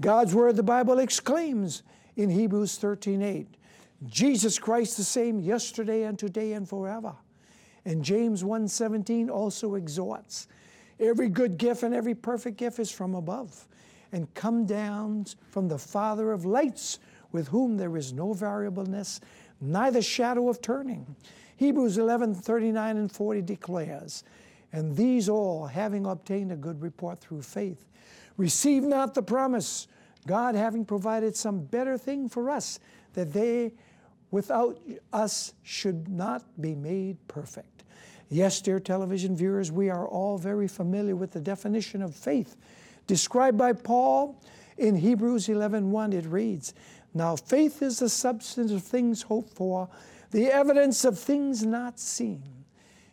God's 0.00 0.34
Word, 0.34 0.56
the 0.56 0.62
Bible 0.62 0.98
exclaims 0.98 1.82
in 2.16 2.30
Hebrews 2.30 2.76
13 2.76 3.22
8, 3.22 3.46
Jesus 4.06 4.58
Christ 4.58 4.96
the 4.96 5.04
same 5.04 5.40
yesterday 5.40 6.04
and 6.04 6.18
today 6.18 6.52
and 6.52 6.68
forever. 6.68 7.14
And 7.84 8.02
James 8.02 8.42
1:17 8.42 9.30
also 9.30 9.76
exhorts, 9.76 10.48
every 10.98 11.28
good 11.28 11.56
gift 11.56 11.82
and 11.82 11.94
every 11.94 12.14
perfect 12.14 12.58
gift 12.58 12.78
is 12.78 12.90
from 12.90 13.14
above 13.14 13.66
and 14.12 14.32
come 14.34 14.66
down 14.66 15.24
from 15.50 15.68
the 15.68 15.78
Father 15.78 16.32
of 16.32 16.44
lights, 16.44 16.98
with 17.36 17.48
whom 17.48 17.76
there 17.76 17.98
is 17.98 18.14
no 18.14 18.32
variableness, 18.32 19.20
neither 19.60 20.00
shadow 20.00 20.48
of 20.48 20.62
turning. 20.62 21.14
Hebrews 21.58 21.98
11 21.98 22.34
39 22.34 22.96
and 22.96 23.12
40 23.12 23.42
declares, 23.42 24.24
And 24.72 24.96
these 24.96 25.28
all, 25.28 25.66
having 25.66 26.06
obtained 26.06 26.50
a 26.50 26.56
good 26.56 26.80
report 26.80 27.20
through 27.20 27.42
faith, 27.42 27.84
receive 28.38 28.84
not 28.84 29.12
the 29.12 29.22
promise, 29.22 29.86
God 30.26 30.54
having 30.54 30.86
provided 30.86 31.36
some 31.36 31.60
better 31.60 31.98
thing 31.98 32.30
for 32.30 32.48
us, 32.48 32.80
that 33.12 33.34
they 33.34 33.74
without 34.30 34.80
us 35.12 35.52
should 35.62 36.08
not 36.08 36.42
be 36.58 36.74
made 36.74 37.18
perfect. 37.28 37.84
Yes, 38.30 38.62
dear 38.62 38.80
television 38.80 39.36
viewers, 39.36 39.70
we 39.70 39.90
are 39.90 40.08
all 40.08 40.38
very 40.38 40.68
familiar 40.68 41.14
with 41.14 41.32
the 41.32 41.40
definition 41.40 42.00
of 42.00 42.16
faith 42.16 42.56
described 43.06 43.58
by 43.58 43.74
Paul 43.74 44.40
in 44.78 44.96
Hebrews 44.96 45.48
11:1 45.48 46.12
it 46.12 46.26
reads, 46.26 46.74
"Now 47.16 47.34
faith 47.34 47.80
is 47.80 47.98
the 47.98 48.10
substance 48.10 48.70
of 48.70 48.82
things 48.82 49.22
hoped 49.22 49.54
for, 49.54 49.88
the 50.32 50.52
evidence 50.52 51.02
of 51.02 51.18
things 51.18 51.64
not 51.64 51.98
seen. 51.98 52.66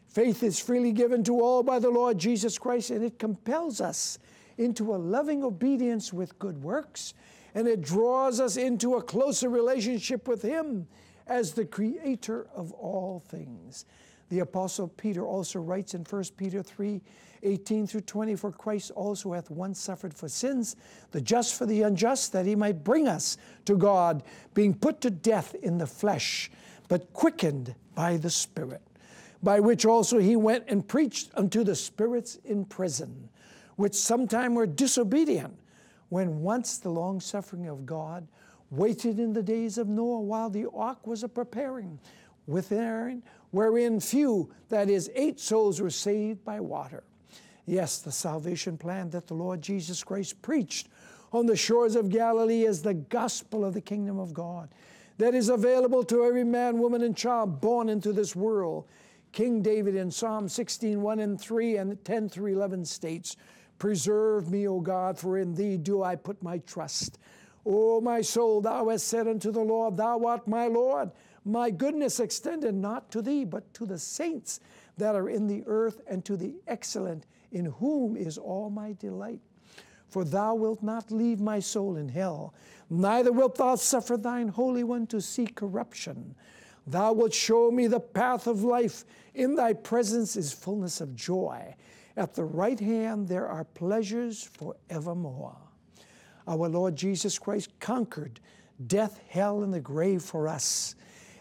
Faith 0.08 0.44
is 0.44 0.60
freely 0.60 0.92
given 0.92 1.24
to 1.24 1.40
all 1.40 1.64
by 1.64 1.80
the 1.80 1.90
Lord 1.90 2.18
Jesus 2.18 2.58
Christ, 2.58 2.90
and 2.90 3.02
it 3.02 3.18
compels 3.18 3.80
us 3.80 4.20
into 4.58 4.94
a 4.94 4.98
loving 4.98 5.42
obedience 5.42 6.12
with 6.12 6.38
good 6.38 6.62
works, 6.62 7.14
and 7.56 7.66
it 7.66 7.82
draws 7.82 8.42
us 8.42 8.58
into 8.58 8.96
a 8.96 9.02
closer 9.02 9.48
relationship 9.48 10.28
with 10.28 10.42
Him 10.42 10.86
as 11.26 11.54
the 11.54 11.66
creator 11.66 12.48
of 12.54 12.74
all 12.74 13.24
things. 13.30 13.86
The 14.30 14.40
Apostle 14.40 14.88
Peter 14.88 15.26
also 15.26 15.60
writes 15.60 15.94
in 15.94 16.04
1 16.04 16.24
Peter 16.38 16.64
3 16.64 17.02
18 17.46 17.88
through 17.88 18.02
20, 18.02 18.36
For 18.36 18.52
Christ 18.52 18.92
also 18.92 19.34
hath 19.34 19.52
once 19.52 19.80
suffered 19.80 20.14
for 20.14 20.30
sins, 20.30 20.78
the 21.12 21.20
just 21.20 21.56
for 21.56 21.66
the 21.66 21.82
unjust, 21.82 22.32
that 22.32 22.46
he 22.46 22.56
might 22.56 22.86
bring 22.86 23.08
us 23.08 23.38
to 23.66 23.76
God, 23.76 24.24
being 24.54 24.74
put 24.74 25.02
to 25.02 25.10
death 25.10 25.54
in 25.56 25.78
the 25.78 25.88
flesh 25.88 26.50
but 26.88 27.12
quickened 27.14 27.76
by 27.96 28.18
the 28.18 28.30
Spirit, 28.30 28.82
by 29.42 29.60
which 29.60 29.86
also 29.86 30.20
he 30.20 30.36
went 30.36 30.66
and 30.68 30.88
preached 30.88 31.32
unto 31.34 31.64
the 31.64 31.76
spirits 31.76 32.38
in 32.46 32.66
prison, 32.66 33.30
which 33.76 33.96
sometime 33.96 34.56
were 34.56 34.68
disobedient, 34.68 35.58
when 36.10 36.42
once 36.42 36.78
the 36.78 36.90
long 36.90 37.20
suffering 37.20 37.68
of 37.68 37.86
God 37.86 38.28
waited 38.70 39.20
in 39.20 39.34
the 39.34 39.44
days 39.44 39.78
of 39.78 39.88
Noah 39.88 40.22
while 40.22 40.50
the 40.50 40.68
ark 40.74 41.06
was 41.06 41.24
a 41.24 41.30
preparing, 41.30 42.00
within 42.48 43.24
wherein 43.52 44.00
few, 44.00 44.52
that 44.70 44.90
is, 44.90 45.12
eight 45.16 45.40
souls 45.40 45.80
were 45.80 45.90
saved 45.90 46.44
by 46.44 46.60
water. 46.60 47.04
Yes, 47.66 48.00
the 48.00 48.12
salvation 48.12 48.78
plan 48.78 49.12
that 49.12 49.28
the 49.28 49.36
Lord 49.36 49.62
Jesus 49.62 50.04
Christ 50.04 50.42
preached 50.42 50.90
on 51.32 51.46
the 51.46 51.56
shores 51.56 51.96
of 51.96 52.10
Galilee 52.10 52.64
is 52.64 52.82
the 52.82 52.94
gospel 52.94 53.64
of 53.64 53.74
the 53.74 53.82
kingdom 53.82 54.20
of 54.20 54.34
God 54.34 54.70
that 55.18 55.36
is 55.36 55.50
available 55.50 56.04
to 56.06 56.24
every 56.24 56.44
man, 56.44 56.80
woman, 56.80 57.02
and 57.02 57.16
child 57.16 57.62
born 57.62 57.90
into 57.90 58.12
this 58.12 58.36
world. 58.36 58.88
King 59.32 59.62
David 59.62 59.96
in 59.96 60.12
Psalm 60.12 60.50
16, 60.50 61.02
1 61.02 61.20
and 61.20 61.40
3 61.40 61.78
and 61.78 62.04
10 62.04 62.30
through 62.30 62.54
11 62.54 62.86
states, 62.86 63.36
Preserve 63.80 64.50
me, 64.50 64.68
O 64.68 64.80
God, 64.80 65.18
for 65.18 65.38
in 65.38 65.54
thee 65.54 65.78
do 65.78 66.04
I 66.04 66.16
put 66.16 66.42
my 66.42 66.60
trust. 66.60 67.20
O 67.66 68.02
my 68.02 68.22
soul, 68.22 68.62
thou 68.62 68.90
hast 68.90 69.08
said 69.08 69.28
unto 69.28 69.52
the 69.52 69.62
Lord, 69.62 69.98
Thou 69.98 70.26
art 70.26 70.48
my 70.48 70.68
Lord. 70.68 71.12
My 71.46 71.70
goodness 71.70 72.20
extended 72.20 72.74
not 72.74 73.12
to 73.12 73.22
thee, 73.22 73.44
but 73.44 73.74
to 73.76 73.86
the 73.86 74.00
saints 74.00 74.60
that 74.98 75.16
are 75.16 75.30
in 75.30 75.48
the 75.48 75.64
earth, 75.66 76.02
and 76.08 76.24
to 76.26 76.38
the 76.38 76.56
excellent, 76.68 77.26
in 77.52 77.66
whom 77.66 78.16
is 78.16 78.38
all 78.38 78.70
my 78.70 78.94
delight. 78.94 79.42
For 80.10 80.24
thou 80.24 80.56
wilt 80.56 80.84
not 80.84 81.12
leave 81.12 81.42
my 81.42 81.60
soul 81.60 81.96
in 81.98 82.10
hell, 82.10 82.54
neither 82.90 83.32
wilt 83.32 83.56
thou 83.56 83.76
suffer 83.76 84.16
thine 84.16 84.48
Holy 84.48 84.84
One 84.84 85.08
to 85.08 85.20
see 85.20 85.48
corruption. 85.48 86.36
Thou 86.86 87.14
wilt 87.14 87.34
show 87.34 87.72
me 87.72 87.88
the 87.88 88.00
path 88.00 88.46
of 88.46 88.64
life. 88.64 89.06
In 89.34 89.56
thy 89.56 89.74
presence 89.74 90.36
is 90.36 90.54
fullness 90.54 91.02
of 91.02 91.16
joy. 91.16 91.76
At 92.16 92.36
the 92.36 92.44
right 92.44 92.80
hand 92.80 93.28
there 93.28 93.48
are 93.48 93.64
pleasures 93.64 94.44
forevermore. 94.44 95.58
Our 96.48 96.70
Lord 96.70 96.96
Jesus 96.96 97.40
Christ 97.40 97.72
conquered 97.80 98.40
death, 98.86 99.20
hell, 99.30 99.64
and 99.64 99.74
the 99.74 99.80
grave 99.80 100.22
for 100.22 100.48
us. 100.48 100.96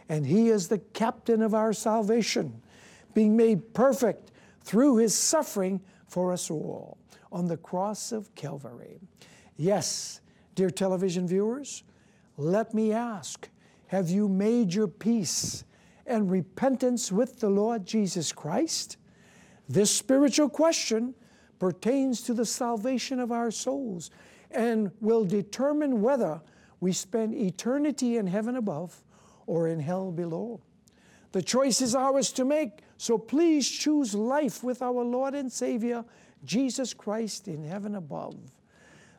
And 0.09 0.27
He 0.27 0.49
is 0.49 0.69
the 0.69 0.79
captain 0.79 1.43
of 1.43 1.55
our 1.55 1.73
salvation, 1.73 2.63
being 3.15 3.37
made 3.37 3.75
perfect 3.75 4.33
through 4.63 4.97
His 4.97 5.15
suffering 5.15 5.81
for 6.07 6.33
us 6.33 6.51
all 6.51 6.99
on 7.31 7.47
the 7.47 7.57
cross 7.57 8.13
of 8.13 8.35
Calvary. 8.35 9.01
Yes, 9.57 10.21
dear 10.55 10.71
television 10.71 11.27
viewers, 11.27 11.83
let 12.37 12.75
me 12.75 12.93
ask 12.93 13.49
have 13.87 14.09
you 14.09 14.27
made 14.27 14.73
your 14.73 14.89
peace 14.89 15.65
and 16.07 16.31
repentance 16.31 17.13
with 17.13 17.41
the 17.41 17.51
Lord 17.51 17.85
Jesus 17.85 18.33
Christ? 18.33 18.97
This 19.69 19.91
spiritual 19.91 20.49
question 20.49 21.15
pertains 21.59 22.23
to 22.23 22.35
the 22.35 22.47
salvation 22.47 23.21
of 23.21 23.31
our 23.31 23.51
souls 23.51 24.11
and 24.51 24.91
will 25.01 25.25
determine 25.25 26.03
whether 26.03 26.41
we 26.81 26.93
spend 26.93 27.35
eternity 27.35 28.17
in 28.17 28.27
heaven 28.27 28.57
above 28.57 29.05
or 29.53 29.69
in 29.69 29.79
hell 29.79 30.11
below. 30.11 30.59
The 31.33 31.43
choice 31.43 31.83
is 31.83 31.95
ours 31.95 32.33
to 32.33 32.45
make, 32.47 32.79
so 32.97 33.19
please 33.19 33.71
choose 33.71 34.15
life 34.15 34.65
with 34.65 34.81
our 34.81 35.05
Lord 35.05 35.35
and 35.35 35.53
Savior, 35.53 36.07
Jesus 36.43 36.95
Christ, 36.95 37.49
in 37.49 37.63
heaven 37.63 37.97
above. 37.97 38.35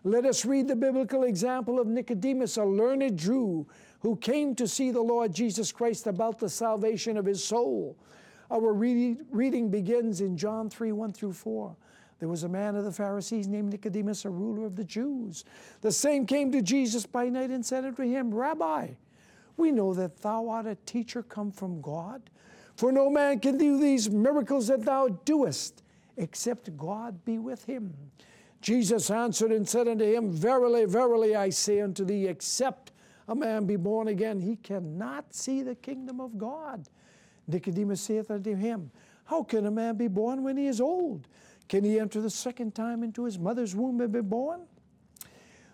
Let 0.04 0.26
us 0.26 0.44
read 0.44 0.68
the 0.68 0.76
biblical 0.76 1.26
example 1.26 1.80
of 1.80 1.86
Nicodemus, 1.86 2.58
a 2.58 2.64
learned 2.64 3.16
Jew 3.16 3.68
who 4.00 4.16
came 4.16 4.56
to 4.56 4.68
see 4.68 4.90
the 4.90 5.04
Lord 5.04 5.36
Jesus 5.36 5.72
Christ 5.72 6.08
about 6.08 6.40
the 6.40 6.50
salvation 6.50 7.16
of 7.16 7.26
his 7.26 7.44
soul. 7.44 7.96
Our 8.50 8.74
reading 8.74 9.70
begins 9.70 10.20
in 10.20 10.36
John 10.36 10.68
3 10.68 10.94
1 10.94 11.14
through 11.14 11.34
4. 11.34 11.76
There 12.18 12.30
was 12.30 12.44
a 12.44 12.50
man 12.50 12.76
of 12.76 12.86
the 12.86 12.92
Pharisees 12.92 13.48
named 13.48 13.72
Nicodemus, 13.72 14.26
a 14.26 14.32
ruler 14.32 14.66
of 14.66 14.78
the 14.78 14.84
Jews. 14.84 15.46
The 15.82 15.92
same 15.92 16.26
came 16.26 16.52
to 16.54 16.62
Jesus 16.64 17.06
by 17.06 17.30
night 17.30 17.52
and 17.52 17.64
said 17.64 17.86
unto 17.86 18.02
him, 18.02 18.34
Rabbi, 18.34 18.94
we 19.58 19.72
know 19.72 19.94
that 19.94 20.22
thou 20.22 20.50
art 20.50 20.68
a 20.68 20.76
teacher 20.76 21.24
come 21.24 21.52
from 21.52 21.82
God, 21.82 22.30
for 22.76 22.92
no 22.92 23.10
man 23.10 23.40
can 23.40 23.58
do 23.58 23.80
these 23.80 24.10
miracles 24.10 24.68
that 24.68 24.84
thou 24.84 25.08
doest, 25.10 25.84
except 26.18 26.76
God 26.78 27.24
be 27.26 27.38
with 27.38 27.66
him. 27.66 27.94
Jesus 28.62 29.12
answered 29.12 29.52
and 29.52 29.68
said 29.68 29.88
unto 29.88 30.06
him, 30.06 30.32
Verily, 30.32 30.86
verily, 30.86 31.36
I 31.36 31.50
say 31.50 31.82
unto 31.82 32.06
thee, 32.06 32.28
except 32.28 32.94
a 33.28 33.36
man 33.36 33.66
be 33.66 33.76
born 33.76 34.08
again, 34.08 34.40
he 34.40 34.56
cannot 34.56 35.34
see 35.34 35.62
the 35.62 35.76
kingdom 35.76 36.20
of 36.20 36.38
God. 36.38 36.88
Nicodemus 37.48 38.02
saith 38.02 38.32
unto 38.32 38.56
him, 38.56 38.90
How 39.26 39.44
can 39.44 39.66
a 39.66 39.72
man 39.72 39.98
be 39.98 40.08
born 40.08 40.44
when 40.44 40.58
he 40.58 40.68
is 40.68 40.82
old? 40.82 41.28
Can 41.68 41.84
he 41.84 42.00
enter 42.00 42.22
the 42.22 42.30
second 42.30 42.74
time 42.74 43.04
into 43.04 43.26
his 43.26 43.38
mother's 43.38 43.76
womb 43.76 44.02
and 44.02 44.12
be 44.12 44.22
born? 44.22 44.62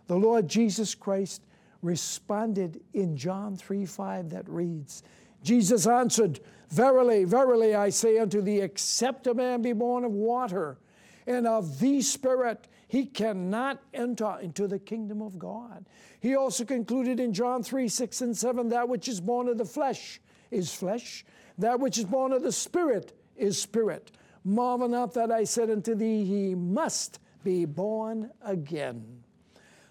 The 0.08 0.16
Lord 0.16 0.48
Jesus 0.48 0.96
Christ 0.96 1.44
responded 1.82 2.82
in 2.94 3.16
John 3.16 3.56
3 3.56 3.86
5 3.86 4.30
that 4.30 4.50
reads, 4.50 5.04
Jesus 5.44 5.88
answered, 5.88 6.40
Verily, 6.70 7.24
verily, 7.24 7.74
I 7.76 7.90
say 7.90 8.20
unto 8.20 8.42
thee, 8.42 8.60
except 8.60 9.28
a 9.28 9.34
man 9.34 9.62
be 9.62 9.74
born 9.74 10.04
of 10.04 10.12
water 10.12 10.78
and 11.26 11.48
of 11.48 11.80
the 11.80 12.02
Spirit, 12.02 12.68
he 12.88 13.06
cannot 13.06 13.82
enter 13.94 14.38
into 14.42 14.68
the 14.68 14.80
kingdom 14.80 15.22
of 15.22 15.38
God. 15.38 15.86
He 16.20 16.36
also 16.36 16.66
concluded 16.66 17.20
in 17.20 17.34
John 17.34 17.64
3 17.64 17.88
6 17.88 18.22
and 18.22 18.38
7 18.38 18.70
that 18.70 18.90
which 18.90 19.08
is 19.08 19.22
born 19.22 19.48
of 19.48 19.58
the 19.58 19.66
flesh 19.66 20.20
is 20.52 20.74
flesh, 20.74 21.24
that 21.58 21.80
which 21.80 21.98
is 21.98 22.06
born 22.06 22.34
of 22.34 22.44
the 22.44 22.52
Spirit 22.52 23.18
is 23.36 23.62
spirit. 23.62 24.12
Marvel 24.44 24.88
not 24.88 25.14
that 25.14 25.32
I 25.32 25.44
said 25.44 25.70
unto 25.70 25.96
thee, 25.96 26.26
He 26.26 26.56
must 26.56 27.20
be 27.44 27.66
born 27.66 28.32
again. 28.42 29.19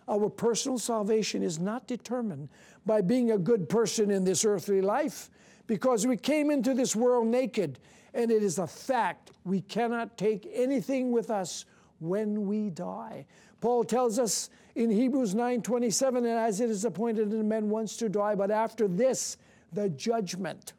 Our 0.08 0.30
personal 0.30 0.78
salvation 0.78 1.42
is 1.42 1.58
not 1.58 1.86
determined 1.86 2.48
by 2.86 3.02
being 3.02 3.30
a 3.30 3.38
good 3.38 3.68
person 3.68 4.10
in 4.10 4.24
this 4.24 4.44
earthly 4.44 4.80
life, 4.80 5.30
because 5.66 6.06
we 6.06 6.16
came 6.16 6.50
into 6.50 6.72
this 6.72 6.96
world 6.96 7.26
naked, 7.26 7.78
and 8.14 8.30
it 8.30 8.42
is 8.42 8.58
a 8.58 8.66
fact 8.66 9.32
we 9.44 9.60
cannot 9.60 10.16
take 10.16 10.48
anything 10.52 11.12
with 11.12 11.30
us 11.30 11.66
when 12.00 12.46
we 12.46 12.70
die. 12.70 13.26
Paul 13.60 13.84
tells 13.84 14.18
us 14.18 14.50
in 14.74 14.88
Hebrews 14.88 15.34
9:27, 15.34 16.18
and 16.18 16.38
as 16.38 16.60
it 16.60 16.70
is 16.70 16.84
appointed 16.84 17.32
in 17.32 17.46
men 17.48 17.68
once 17.68 17.96
to 17.98 18.08
die, 18.08 18.34
but 18.34 18.50
after 18.50 18.88
this, 18.88 19.36
the 19.72 19.90
judgment. 19.90 20.72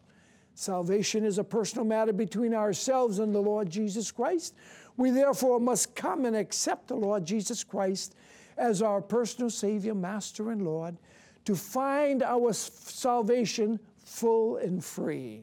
Salvation 0.55 1.23
is 1.23 1.37
a 1.37 1.43
personal 1.43 1.85
matter 1.85 2.13
between 2.13 2.53
ourselves 2.53 3.19
and 3.19 3.33
the 3.33 3.41
Lord 3.41 3.69
Jesus 3.69 4.11
Christ. 4.11 4.55
We 4.97 5.11
therefore 5.11 5.59
must 5.59 5.95
come 5.95 6.25
and 6.25 6.35
accept 6.35 6.87
the 6.87 6.95
Lord 6.95 7.25
Jesus 7.25 7.63
Christ 7.63 8.15
as 8.59 8.81
our 8.81 9.01
personal 9.01 9.49
Savior, 9.49 9.95
Master, 9.95 10.51
and 10.51 10.63
Lord 10.63 10.97
to 11.45 11.55
find 11.55 12.21
our 12.21 12.53
salvation 12.53 13.79
full 14.03 14.57
and 14.57 14.83
free. 14.83 15.41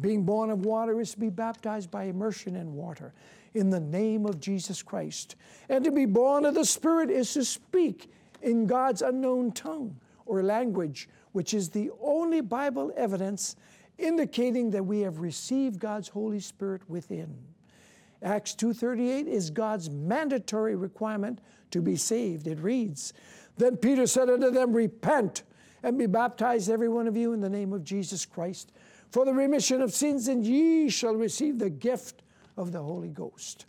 Being 0.00 0.24
born 0.24 0.50
of 0.50 0.64
water 0.64 1.00
is 1.00 1.12
to 1.12 1.20
be 1.20 1.30
baptized 1.30 1.90
by 1.90 2.04
immersion 2.04 2.56
in 2.56 2.74
water 2.74 3.12
in 3.54 3.68
the 3.68 3.80
name 3.80 4.24
of 4.24 4.40
Jesus 4.40 4.82
Christ. 4.82 5.36
And 5.68 5.84
to 5.84 5.90
be 5.90 6.06
born 6.06 6.46
of 6.46 6.54
the 6.54 6.64
Spirit 6.64 7.10
is 7.10 7.32
to 7.34 7.44
speak 7.44 8.10
in 8.40 8.66
God's 8.66 9.02
unknown 9.02 9.52
tongue 9.52 9.96
or 10.24 10.42
language, 10.42 11.08
which 11.32 11.52
is 11.52 11.68
the 11.68 11.90
only 12.00 12.40
Bible 12.40 12.92
evidence 12.96 13.56
indicating 13.98 14.70
that 14.70 14.86
we 14.86 15.00
have 15.00 15.20
received 15.20 15.78
God's 15.78 16.08
Holy 16.08 16.40
Spirit 16.40 16.88
within. 16.88 17.36
Acts 18.22 18.54
2:38 18.54 19.26
is 19.26 19.50
God's 19.50 19.90
mandatory 19.90 20.76
requirement 20.76 21.40
to 21.72 21.82
be 21.82 21.96
saved. 21.96 22.46
It 22.46 22.60
reads, 22.60 23.12
"Then 23.56 23.76
Peter 23.76 24.06
said 24.06 24.30
unto 24.30 24.50
them, 24.50 24.72
repent 24.72 25.42
and 25.82 25.98
be 25.98 26.06
baptized 26.06 26.70
every 26.70 26.88
one 26.88 27.08
of 27.08 27.16
you 27.16 27.32
in 27.32 27.40
the 27.40 27.50
name 27.50 27.72
of 27.72 27.84
Jesus 27.84 28.24
Christ 28.24 28.72
for 29.10 29.24
the 29.24 29.34
remission 29.34 29.82
of 29.82 29.92
sins, 29.92 30.28
and 30.28 30.46
ye 30.46 30.88
shall 30.88 31.14
receive 31.14 31.58
the 31.58 31.68
gift 31.68 32.22
of 32.56 32.72
the 32.72 32.82
Holy 32.82 33.10
Ghost. 33.10 33.66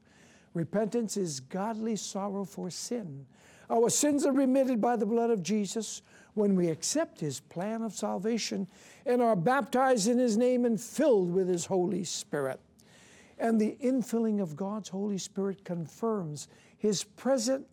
Repentance 0.54 1.18
is 1.18 1.40
godly 1.40 1.96
sorrow 1.96 2.46
for 2.46 2.70
sin. 2.70 3.26
Our 3.70 3.90
sins 3.90 4.26
are 4.26 4.32
remitted 4.32 4.80
by 4.80 4.96
the 4.96 5.06
blood 5.06 5.32
of 5.32 5.42
Jesus 5.42 6.02
when 6.36 6.56
we 6.56 6.68
accept 6.70 7.20
His 7.20 7.40
plan 7.40 7.82
of 7.82 7.94
salvation 7.94 8.68
and 9.06 9.22
are 9.22 9.36
baptized 9.36 10.08
in 10.08 10.20
His 10.20 10.38
name 10.38 10.66
and 10.66 10.80
filled 10.80 11.32
with 11.32 11.48
His 11.48 11.66
Holy 11.66 12.04
Spirit. 12.04 12.60
And 13.40 13.60
the 13.60 13.76
infilling 13.82 14.40
of 14.40 14.56
God's 14.56 14.90
Holy 14.90 15.18
Spirit 15.18 15.66
confirms 15.66 16.48
His 16.78 17.04
presence 17.04 17.66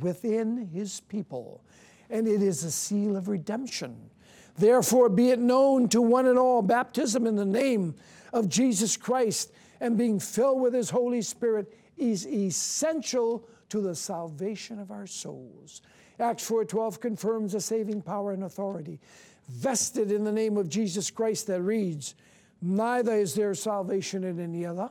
within 0.00 0.68
His 0.68 1.00
people, 1.00 1.62
and 2.10 2.26
it 2.28 2.42
is 2.42 2.64
a 2.64 2.70
seal 2.70 3.16
of 3.16 3.28
redemption. 3.28 4.10
Therefore, 4.56 5.08
be 5.08 5.30
it 5.30 5.38
known 5.38 5.88
to 5.88 6.00
one 6.00 6.26
and 6.26 6.38
all 6.38 6.62
baptism 6.62 7.26
in 7.26 7.36
the 7.36 7.44
name 7.44 7.94
of 8.32 8.48
Jesus 8.48 8.96
Christ 8.96 9.52
and 9.80 9.98
being 9.98 10.20
filled 10.20 10.60
with 10.60 10.74
His 10.74 10.90
Holy 10.90 11.22
Spirit 11.22 11.76
is 11.96 12.26
essential 12.26 13.46
to 13.68 13.80
the 13.80 13.94
salvation 13.94 14.78
of 14.78 14.90
our 14.90 15.06
souls. 15.06 15.82
Acts 16.20 16.48
4:12 16.48 17.00
confirms 17.00 17.52
the 17.52 17.60
saving 17.60 18.02
power 18.02 18.32
and 18.32 18.44
authority 18.44 19.00
vested 19.48 20.10
in 20.10 20.24
the 20.24 20.32
name 20.32 20.56
of 20.56 20.68
Jesus 20.68 21.10
Christ 21.10 21.46
that 21.48 21.62
reads, 21.62 22.14
Neither 22.62 23.14
is 23.14 23.34
there 23.34 23.54
salvation 23.54 24.24
in 24.24 24.40
any 24.40 24.64
other, 24.64 24.90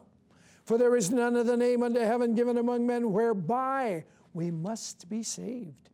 for 0.66 0.78
there 0.78 0.96
is 0.96 1.12
none 1.12 1.36
other 1.36 1.58
name 1.58 1.82
under 1.82 2.06
heaven 2.06 2.36
given 2.36 2.58
among 2.58 2.86
men 2.86 3.12
whereby 3.12 4.04
we 4.34 4.52
must 4.52 5.10
be 5.10 5.24
saved. 5.24 5.90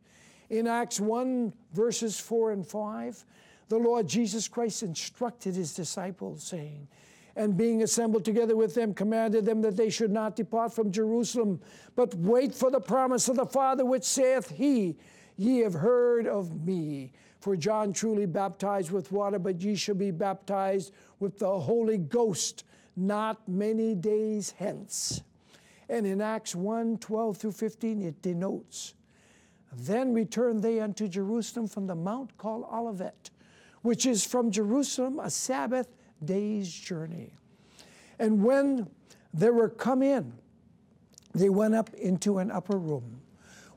In 0.48 0.66
Acts 0.66 0.98
1, 0.98 1.52
verses 1.72 2.18
4 2.18 2.52
and 2.52 2.66
5, 2.66 3.24
the 3.68 3.78
Lord 3.78 4.08
Jesus 4.08 4.48
Christ 4.48 4.82
instructed 4.82 5.54
his 5.54 5.74
disciples, 5.74 6.42
saying, 6.42 6.88
and 7.36 7.56
being 7.56 7.82
assembled 7.82 8.24
together 8.24 8.56
with 8.56 8.74
them, 8.74 8.92
commanded 8.92 9.44
them 9.44 9.62
that 9.62 9.76
they 9.76 9.88
should 9.88 10.10
not 10.10 10.34
depart 10.34 10.74
from 10.74 10.90
Jerusalem, 10.90 11.60
but 11.94 12.14
wait 12.16 12.54
for 12.54 12.70
the 12.70 12.80
promise 12.80 13.28
of 13.28 13.36
the 13.36 13.46
Father, 13.46 13.84
which 13.84 14.04
saith 14.04 14.50
he, 14.50 14.96
Ye 15.36 15.58
have 15.60 15.74
heard 15.74 16.26
of 16.26 16.66
me. 16.66 17.12
For 17.38 17.56
John 17.56 17.94
truly 17.94 18.26
baptized 18.26 18.90
with 18.90 19.10
water, 19.12 19.38
but 19.38 19.62
ye 19.62 19.74
shall 19.74 19.94
be 19.94 20.10
baptized 20.10 20.92
with 21.18 21.38
the 21.38 21.60
Holy 21.60 21.96
Ghost 21.96 22.64
not 22.96 23.48
many 23.48 23.94
days 23.94 24.52
hence. 24.58 25.22
And 25.90 26.06
in 26.06 26.20
Acts 26.20 26.54
1 26.54 26.98
12 26.98 27.36
through 27.36 27.52
15, 27.52 28.02
it 28.02 28.22
denotes 28.22 28.94
then 29.72 30.12
returned 30.12 30.62
they 30.62 30.80
unto 30.80 31.06
Jerusalem 31.06 31.68
from 31.68 31.86
the 31.86 31.94
mount 31.94 32.36
called 32.36 32.66
Olivet, 32.72 33.30
which 33.82 34.04
is 34.04 34.24
from 34.24 34.50
Jerusalem 34.50 35.18
a 35.20 35.30
Sabbath 35.30 35.88
day's 36.24 36.72
journey. 36.72 37.34
And 38.18 38.42
when 38.42 38.88
they 39.32 39.50
were 39.50 39.68
come 39.68 40.02
in, 40.02 40.32
they 41.34 41.48
went 41.48 41.74
up 41.74 41.94
into 41.94 42.38
an 42.38 42.50
upper 42.50 42.76
room, 42.76 43.20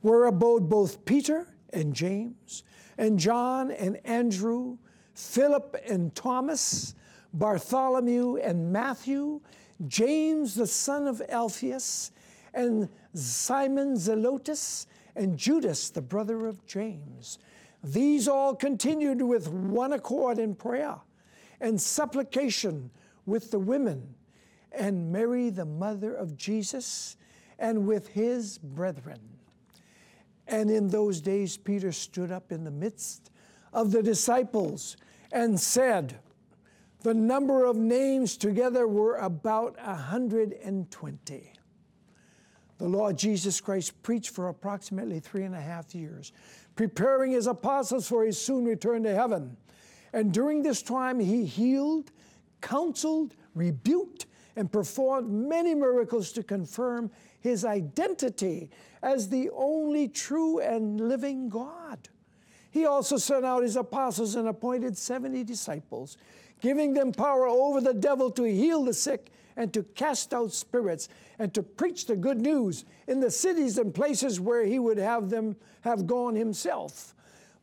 where 0.01 0.25
abode 0.25 0.67
both 0.67 1.05
Peter 1.05 1.47
and 1.71 1.93
James, 1.93 2.63
and 2.97 3.19
John 3.19 3.71
and 3.71 3.97
Andrew, 4.05 4.77
Philip 5.13 5.77
and 5.87 6.13
Thomas, 6.15 6.95
Bartholomew 7.33 8.37
and 8.37 8.71
Matthew, 8.71 9.41
James 9.87 10.55
the 10.55 10.67
son 10.67 11.07
of 11.07 11.21
Alphaeus, 11.29 12.11
and 12.53 12.89
Simon 13.13 13.95
Zelotes, 13.95 14.85
and 15.15 15.37
Judas 15.37 15.89
the 15.89 16.01
brother 16.01 16.47
of 16.47 16.65
James. 16.65 17.39
These 17.83 18.27
all 18.27 18.55
continued 18.55 19.21
with 19.21 19.49
one 19.49 19.93
accord 19.93 20.39
in 20.39 20.55
prayer 20.55 20.97
and 21.59 21.81
supplication 21.81 22.91
with 23.25 23.51
the 23.51 23.59
women, 23.59 24.15
and 24.71 25.11
Mary 25.11 25.49
the 25.49 25.65
mother 25.65 26.13
of 26.13 26.37
Jesus, 26.37 27.15
and 27.59 27.87
with 27.87 28.09
his 28.09 28.57
brethren. 28.57 29.19
And 30.47 30.69
in 30.69 30.89
those 30.89 31.21
days, 31.21 31.57
Peter 31.57 31.91
stood 31.91 32.31
up 32.31 32.51
in 32.51 32.63
the 32.63 32.71
midst 32.71 33.31
of 33.71 33.91
the 33.91 34.03
disciples 34.03 34.97
and 35.31 35.59
said, 35.59 36.19
The 37.03 37.13
number 37.13 37.65
of 37.65 37.75
names 37.75 38.37
together 38.37 38.87
were 38.87 39.17
about 39.17 39.75
a 39.77 39.93
hundred 39.93 40.53
and 40.63 40.89
twenty. 40.89 41.51
The 42.77 42.87
Lord 42.87 43.17
Jesus 43.17 43.59
Christ 43.59 44.01
preached 44.03 44.29
for 44.29 44.47
approximately 44.47 45.19
three 45.19 45.43
and 45.43 45.53
a 45.53 45.61
half 45.61 45.93
years, 45.93 46.31
preparing 46.75 47.33
his 47.33 47.45
apostles 47.45 48.07
for 48.07 48.25
his 48.25 48.39
soon 48.39 48.65
return 48.65 49.03
to 49.03 49.13
heaven. 49.13 49.57
And 50.13 50.33
during 50.33 50.63
this 50.63 50.81
time, 50.81 51.19
he 51.19 51.45
healed, 51.45 52.11
counseled, 52.61 53.35
rebuked, 53.53 54.25
and 54.55 54.71
performed 54.71 55.29
many 55.29 55.75
miracles 55.75 56.31
to 56.33 56.43
confirm 56.43 57.11
his 57.41 57.65
identity 57.65 58.69
as 59.01 59.27
the 59.27 59.49
only 59.53 60.07
true 60.07 60.59
and 60.59 61.09
living 61.09 61.49
God. 61.49 62.09
He 62.71 62.85
also 62.85 63.17
sent 63.17 63.45
out 63.45 63.63
his 63.63 63.75
apostles 63.75 64.35
and 64.35 64.47
appointed 64.47 64.97
70 64.97 65.43
disciples, 65.43 66.17
giving 66.63 66.93
them 66.93 67.11
power 67.11 67.45
over 67.45 67.81
the 67.81 67.93
devil 67.93 68.31
to 68.31 68.43
heal 68.43 68.85
the 68.85 68.93
sick 68.93 69.31
and 69.57 69.73
to 69.73 69.83
cast 69.83 70.33
out 70.33 70.53
spirits 70.53 71.09
and 71.37 71.53
to 71.53 71.61
preach 71.61 72.05
the 72.05 72.15
good 72.15 72.39
news 72.39 72.85
in 73.05 73.19
the 73.19 73.29
cities 73.29 73.77
and 73.77 73.93
places 73.93 74.39
where 74.39 74.65
he 74.65 74.79
would 74.79 74.97
have 74.97 75.29
them 75.29 75.57
have 75.81 76.07
gone 76.07 76.33
himself. 76.33 77.13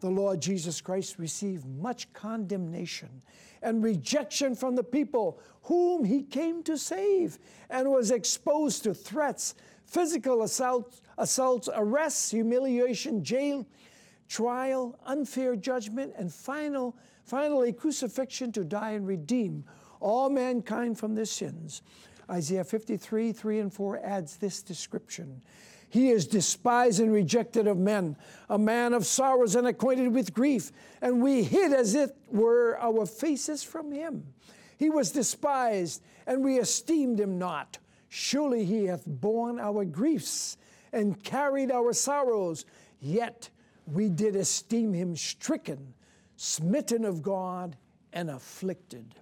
The 0.01 0.11
Lord 0.11 0.43
Jesus 0.43 0.83
Christ 0.83 1.19
received 1.19 1.65
much 1.67 2.13
condemnation 2.13 3.23
and 3.63 3.83
rejection 3.83 4.55
from 4.55 4.77
the 4.77 4.85
people 4.85 5.41
whom 5.63 6.05
he 6.05 6.23
came 6.23 6.63
to 6.65 6.77
save 6.77 7.39
and 7.71 7.91
was 7.91 8.11
exposed 8.11 8.85
to 8.85 8.93
threats, 8.93 9.55
physical 9.87 10.43
assaults, 10.43 11.01
assaults 11.17 11.71
arrests, 11.75 12.31
humiliation, 12.31 13.25
jail, 13.25 13.67
trial, 14.29 14.99
unfair 15.07 15.57
judgment, 15.57 16.13
and 16.19 16.31
final, 16.33 16.95
finally 17.31 17.73
crucifixion 17.73 18.51
to 18.51 18.65
die 18.65 18.91
and 18.91 19.07
redeem 19.07 19.65
all 20.01 20.29
mankind 20.29 20.99
from 20.99 21.15
their 21.15 21.25
sins. 21.25 21.81
Isaiah 22.29 22.65
53, 22.65 23.33
3 23.33 23.61
and 23.61 23.73
4 23.73 24.01
adds 24.03 24.37
this 24.37 24.63
description. 24.63 25.41
He 25.89 26.11
is 26.11 26.27
despised 26.27 26.99
and 26.99 27.13
rejected 27.13 27.69
of 27.69 27.79
men, 27.79 28.17
a 28.49 28.59
man 28.59 28.95
of 28.95 29.07
sorrows 29.07 29.55
and 29.55 29.69
acquainted 29.69 30.13
with 30.13 30.35
grief, 30.35 30.73
and 31.01 31.23
we 31.23 31.45
hid 31.45 31.73
as 31.73 31.95
it 31.95 32.17
were 32.29 32.77
our 32.81 33.07
faces 33.07 33.63
from 33.63 33.93
him. 33.93 34.27
He 34.77 34.91
was 34.91 35.13
despised, 35.13 36.03
and 36.27 36.45
we 36.45 36.59
esteemed 36.59 37.21
him 37.21 37.39
not. 37.39 37.79
Surely 38.09 38.65
he 38.65 38.87
hath 38.87 39.07
borne 39.07 39.61
our 39.61 39.85
griefs 39.85 40.57
and 40.93 41.23
carried 41.23 41.71
our 41.71 41.93
sorrows, 41.93 42.65
yet 43.01 43.51
we 43.87 44.09
did 44.09 44.35
esteem 44.35 44.93
him 44.95 45.15
stricken, 45.17 45.95
smitten 46.43 47.05
of 47.05 47.23
God, 47.23 47.77
and 48.15 48.31
afflicted. 48.31 49.15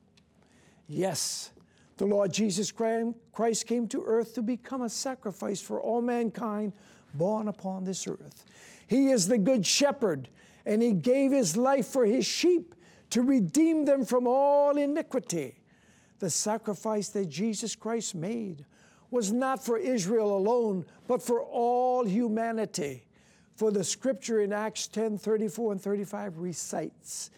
Yes, 0.87 1.51
the 1.97 2.07
Lord 2.07 2.33
Jesus 2.33 2.71
Christ 2.71 3.67
came 3.67 3.89
to 3.89 4.05
earth 4.07 4.35
to 4.37 4.43
become 4.43 4.83
a 4.83 4.89
sacrifice 4.89 5.61
for 5.61 5.81
all 5.81 6.01
mankind 6.01 6.73
born 7.15 7.49
upon 7.49 7.83
this 7.83 8.07
earth. 8.07 8.45
He 8.87 9.09
is 9.11 9.27
the 9.27 9.37
good 9.37 9.67
shepherd, 9.67 10.29
and 10.65 10.81
he 10.81 10.93
gave 10.93 11.33
his 11.33 11.57
life 11.57 11.89
for 11.89 12.07
his 12.07 12.25
sheep 12.25 12.77
to 13.11 13.23
redeem 13.23 13.85
them 13.85 14.05
from 14.05 14.29
all 14.29 14.79
iniquity. 14.79 15.57
The 16.21 16.31
sacrifice 16.31 17.09
that 17.09 17.29
Jesus 17.29 17.75
Christ 17.75 18.15
made 18.15 18.65
was 19.11 19.33
not 19.33 19.65
for 19.65 19.77
Israel 19.77 20.37
alone, 20.37 20.87
but 21.09 21.21
for 21.21 21.43
all 21.43 22.05
humanity. 22.05 23.08
For 23.59 23.73
the 23.73 23.83
scripture 23.83 24.41
in 24.41 24.53
Acts 24.53 24.87
10 24.87 25.19
34 25.19 25.73
and 25.73 25.83
35 25.83 26.39
recites, 26.39 27.31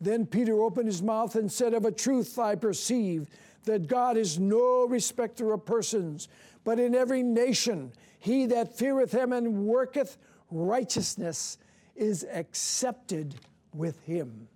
Then 0.00 0.24
Peter 0.24 0.62
opened 0.62 0.86
his 0.86 1.02
mouth 1.02 1.36
and 1.36 1.52
said, 1.52 1.74
Of 1.74 1.84
a 1.84 1.92
truth 1.92 2.38
I 2.38 2.54
perceive 2.54 3.28
that 3.64 3.86
God 3.86 4.16
is 4.16 4.38
no 4.38 4.86
respecter 4.88 5.52
of 5.52 5.66
persons, 5.66 6.28
but 6.64 6.80
in 6.80 6.94
every 6.94 7.22
nation 7.22 7.92
he 8.18 8.46
that 8.46 8.78
feareth 8.78 9.12
him 9.12 9.30
and 9.30 9.66
worketh 9.66 10.16
righteousness 10.50 11.58
is 11.94 12.24
accepted 12.32 13.34
with 13.74 14.02
him. 14.04 14.48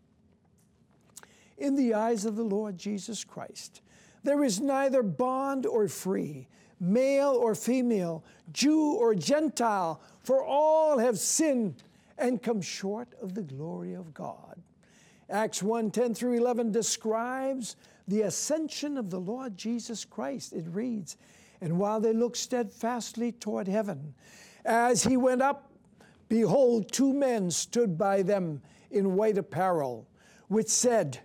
In 1.58 1.76
the 1.76 1.92
eyes 1.92 2.24
of 2.24 2.36
the 2.36 2.42
Lord 2.42 2.78
Jesus 2.78 3.22
Christ, 3.22 3.82
there 4.24 4.42
is 4.42 4.60
neither 4.60 5.02
bond 5.02 5.66
or 5.66 5.88
free, 5.88 6.48
male 6.80 7.32
or 7.32 7.54
female, 7.54 8.24
Jew 8.50 8.94
or 8.94 9.14
Gentile, 9.14 10.00
for 10.22 10.44
all 10.44 10.98
have 10.98 11.18
sinned 11.18 11.82
and 12.18 12.42
come 12.42 12.60
short 12.60 13.08
of 13.20 13.34
the 13.34 13.42
glory 13.42 13.94
of 13.94 14.14
God. 14.14 14.60
Acts 15.28 15.62
1 15.62 15.90
10 15.90 16.14
through 16.14 16.34
11 16.34 16.72
describes 16.72 17.76
the 18.06 18.22
ascension 18.22 18.98
of 18.98 19.10
the 19.10 19.20
Lord 19.20 19.56
Jesus 19.56 20.04
Christ. 20.04 20.52
It 20.52 20.66
reads, 20.68 21.16
And 21.60 21.78
while 21.78 22.00
they 22.00 22.12
looked 22.12 22.36
steadfastly 22.36 23.32
toward 23.32 23.66
heaven, 23.68 24.14
as 24.64 25.02
he 25.02 25.16
went 25.16 25.42
up, 25.42 25.70
behold, 26.28 26.92
two 26.92 27.12
men 27.12 27.50
stood 27.50 27.96
by 27.96 28.22
them 28.22 28.62
in 28.90 29.16
white 29.16 29.38
apparel, 29.38 30.06
which 30.48 30.68
said, 30.68 31.20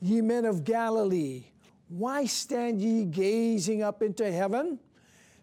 Ye 0.00 0.20
men 0.20 0.44
of 0.44 0.64
Galilee, 0.64 1.44
why 1.88 2.24
stand 2.24 2.80
ye 2.80 3.04
gazing 3.04 3.82
up 3.82 4.02
into 4.02 4.30
heaven? 4.32 4.78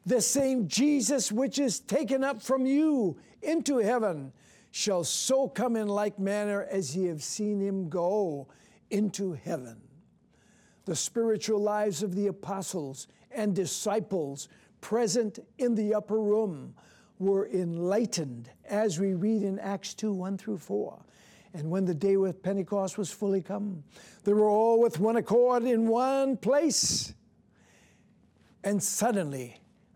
The 0.06 0.22
same 0.22 0.68
Jesus 0.68 1.32
which 1.32 1.60
is 1.60 1.80
taken 1.80 2.24
up 2.24 2.42
from 2.42 2.66
you 2.66 3.18
into 3.42 3.78
heaven 3.78 4.34
shall 4.72 5.04
so 5.04 5.48
come 5.48 5.76
in 5.76 5.88
like 5.88 6.20
manner 6.20 6.68
as 6.70 6.96
ye 6.96 7.06
have 7.08 7.24
seen 7.24 7.60
him 7.60 7.90
go 7.90 8.48
into 8.90 9.34
heaven 9.34 9.82
the 10.90 10.96
spiritual 10.96 11.62
lives 11.62 12.02
of 12.02 12.16
the 12.16 12.26
apostles 12.26 13.08
and 13.30 13.56
disciples 13.56 14.50
present 14.82 15.38
in 15.60 15.76
the 15.76 15.94
upper 15.94 16.20
room 16.20 16.74
were 17.20 17.48
enlightened, 17.50 18.50
as 18.66 19.00
we 19.00 19.14
read 19.14 19.44
in 19.44 19.60
Acts 19.60 19.94
2 19.94 20.12
1 20.12 20.40
through 20.40 20.58
4. 20.58 21.00
And 21.54 21.70
when 21.70 21.86
the 21.86 21.94
day 21.94 22.16
of 22.16 22.42
Pentecost 22.42 22.98
was 22.98 23.12
fully 23.12 23.44
come, 23.44 23.84
they 24.24 24.34
were 24.34 24.50
all 24.50 24.80
with 24.80 25.00
one 25.00 25.16
accord 25.16 25.64
in 25.64 25.88
one 25.88 26.38
place. 26.38 27.14
And 28.64 28.82
suddenly 28.82 29.58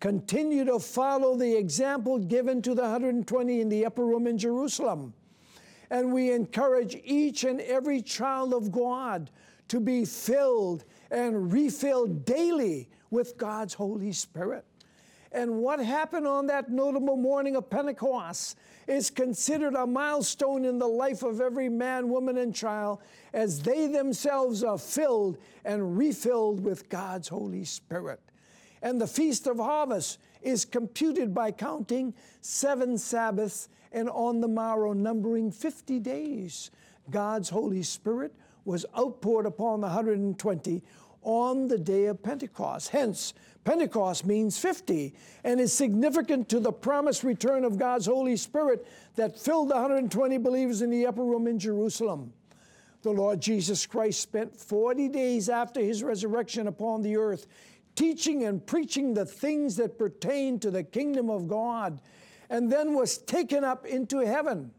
continue 0.00 0.64
to 0.64 0.78
follow 0.78 1.36
the 1.36 1.56
example 1.56 2.18
given 2.18 2.62
to 2.62 2.74
the 2.74 2.82
120 2.82 3.60
in 3.60 3.68
the 3.68 3.84
upper 3.86 4.04
room 4.04 4.26
in 4.26 4.38
Jerusalem. 4.38 5.14
And 5.90 6.12
we 6.12 6.32
encourage 6.32 6.96
each 7.04 7.44
and 7.44 7.60
every 7.60 8.02
child 8.02 8.52
of 8.52 8.70
God 8.70 9.30
to 9.68 9.80
be 9.80 10.04
filled 10.04 10.84
and 11.10 11.52
refilled 11.52 12.24
daily 12.24 12.88
with 13.10 13.38
God's 13.38 13.74
Holy 13.74 14.12
Spirit. 14.12 14.64
And 15.32 15.58
what 15.58 15.78
happened 15.78 16.26
on 16.26 16.46
that 16.46 16.70
notable 16.70 17.16
morning 17.16 17.56
of 17.56 17.68
Pentecost 17.68 18.56
is 18.86 19.10
considered 19.10 19.74
a 19.74 19.86
milestone 19.86 20.64
in 20.64 20.78
the 20.78 20.88
life 20.88 21.22
of 21.22 21.40
every 21.40 21.68
man, 21.68 22.08
woman, 22.08 22.38
and 22.38 22.54
child 22.54 23.00
as 23.34 23.60
they 23.60 23.86
themselves 23.86 24.64
are 24.64 24.78
filled 24.78 25.36
and 25.66 25.98
refilled 25.98 26.60
with 26.60 26.88
God's 26.88 27.28
Holy 27.28 27.64
Spirit. 27.64 28.20
And 28.82 29.00
the 29.00 29.06
Feast 29.06 29.46
of 29.46 29.58
Harvest 29.58 30.18
is 30.42 30.64
computed 30.64 31.34
by 31.34 31.50
counting 31.50 32.14
seven 32.40 32.98
Sabbaths 32.98 33.68
and 33.92 34.08
on 34.10 34.40
the 34.40 34.48
morrow, 34.48 34.92
numbering 34.92 35.50
50 35.50 35.98
days. 36.00 36.70
God's 37.10 37.48
Holy 37.48 37.82
Spirit 37.82 38.34
was 38.64 38.84
outpoured 38.96 39.46
upon 39.46 39.80
the 39.80 39.86
120 39.86 40.82
on 41.22 41.68
the 41.68 41.78
day 41.78 42.06
of 42.06 42.22
Pentecost. 42.22 42.90
Hence, 42.90 43.34
Pentecost 43.64 44.24
means 44.24 44.58
50 44.58 45.14
and 45.44 45.60
is 45.60 45.72
significant 45.72 46.48
to 46.48 46.60
the 46.60 46.72
promised 46.72 47.24
return 47.24 47.64
of 47.64 47.78
God's 47.78 48.06
Holy 48.06 48.36
Spirit 48.36 48.86
that 49.16 49.38
filled 49.38 49.70
the 49.70 49.74
120 49.74 50.38
believers 50.38 50.82
in 50.82 50.90
the 50.90 51.06
upper 51.06 51.24
room 51.24 51.46
in 51.46 51.58
Jerusalem. 51.58 52.32
The 53.02 53.10
Lord 53.10 53.40
Jesus 53.40 53.86
Christ 53.86 54.20
spent 54.20 54.56
40 54.56 55.08
days 55.08 55.48
after 55.48 55.80
his 55.80 56.02
resurrection 56.02 56.66
upon 56.66 57.02
the 57.02 57.16
earth, 57.16 57.46
teaching 57.98 58.44
and 58.44 58.64
preaching 58.64 59.14
the 59.14 59.26
things 59.26 59.74
that 59.76 59.98
pertain 59.98 60.60
to 60.60 60.70
the 60.70 60.84
kingdom 60.84 61.28
of 61.28 61.48
God, 61.48 62.00
and 62.48 62.70
then 62.70 62.94
was 62.94 63.18
taken 63.18 63.64
up 63.64 63.84
into 63.84 64.18
heaven. 64.18 64.70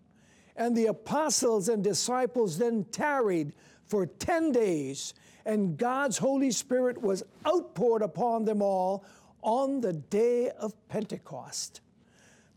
And 0.55 0.75
the 0.75 0.85
apostles 0.85 1.67
and 1.67 1.83
disciples 1.83 2.57
then 2.57 2.85
tarried 2.85 3.53
for 3.85 4.05
10 4.05 4.53
days 4.53 5.13
and 5.45 5.77
God's 5.77 6.19
Holy 6.19 6.51
Spirit 6.51 7.01
was 7.01 7.23
outpoured 7.45 8.03
upon 8.03 8.45
them 8.45 8.61
all 8.61 9.03
on 9.41 9.81
the 9.81 9.93
day 9.93 10.49
of 10.49 10.75
Pentecost. 10.89 11.81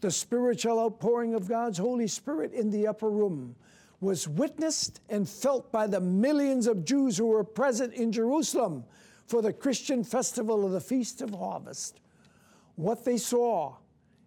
The 0.03 0.11
spiritual 0.11 0.79
outpouring 0.79 1.35
of 1.35 1.49
God's 1.49 1.79
Holy 1.79 2.07
Spirit 2.07 2.53
in 2.53 2.71
the 2.71 2.87
upper 2.87 3.09
room 3.09 3.57
was 4.01 4.29
witnessed 4.29 5.01
and 5.09 5.29
felt 5.29 5.73
by 5.73 5.87
the 5.87 6.01
millions 6.01 6.67
of 6.67 6.85
Jews 6.85 7.17
who 7.17 7.29
were 7.29 7.45
present 7.45 7.95
in 7.95 8.13
Jerusalem 8.13 8.85
for 9.27 9.43
the 9.43 9.53
Christian 9.53 10.05
festival 10.05 10.65
of 10.65 10.73
the 10.73 10.81
Feast 10.81 11.23
of 11.23 11.35
Harvest. 11.35 12.01
What 12.77 13.05
they 13.05 13.17
saw 13.17 13.77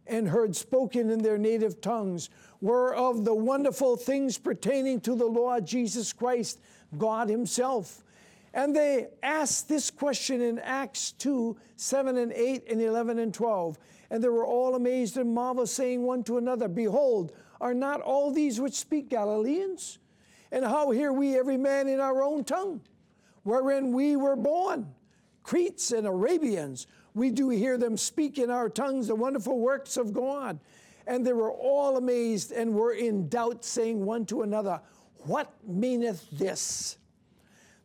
and 0.08 0.28
heard 0.28 0.56
spoken 0.56 1.10
in 1.10 1.22
their 1.22 1.38
native 1.38 1.82
tongues 1.82 2.30
were 2.62 2.94
of 2.94 3.26
the 3.26 3.34
wonderful 3.34 3.98
things 3.98 4.38
pertaining 4.38 5.02
to 5.02 5.16
the 5.16 5.26
Lord 5.26 5.66
Jesus 5.66 6.14
Christ, 6.14 6.60
God 6.98 7.30
Himself. 7.30 8.04
And 8.54 8.76
they 8.76 9.08
asked 9.22 9.68
this 9.68 9.92
question 9.92 10.42
in 10.42 10.60
Acts 10.60 11.12
2 11.12 11.58
7 11.76 12.18
and 12.18 12.32
8 12.32 12.64
and 12.70 12.82
11 12.82 13.20
and 13.20 13.34
12. 13.34 13.78
And 14.10 14.24
they 14.24 14.30
were 14.30 14.46
all 14.46 14.76
amazed 14.76 15.18
and 15.18 15.34
marveled, 15.34 15.70
saying 15.70 16.04
one 16.04 16.24
to 16.24 16.38
another, 16.38 16.68
Behold, 16.68 17.34
are 17.60 17.74
not 17.74 18.02
all 18.02 18.32
these 18.32 18.62
which 18.62 18.74
speak 18.74 19.10
Galileans? 19.10 20.00
And 20.52 20.64
how 20.64 20.92
hear 20.92 21.12
we 21.12 21.38
every 21.38 21.58
man 21.58 21.88
in 21.88 22.00
our 22.00 22.24
own 22.24 22.46
tongue, 22.46 22.82
wherein 23.46 23.94
we 23.94 24.18
were 24.18 24.36
born? 24.36 24.94
Cretes 25.44 25.92
and 25.92 26.06
Arabians, 26.06 26.88
we 27.14 27.30
do 27.32 27.50
hear 27.50 27.78
them 27.78 27.96
speak 27.96 28.38
in 28.38 28.50
our 28.50 28.68
tongues 28.68 29.08
the 29.08 29.16
wonderful 29.16 29.60
works 29.60 29.96
of 29.96 30.12
God. 30.12 30.60
And 31.08 31.26
they 31.26 31.34
were 31.34 31.52
all 31.52 31.96
amazed 31.96 32.52
and 32.52 32.74
were 32.74 32.94
in 32.94 33.30
doubt, 33.30 33.64
saying 33.64 34.04
one 34.04 34.26
to 34.26 34.42
another, 34.42 34.82
What 35.20 35.54
meaneth 35.66 36.28
this? 36.32 36.98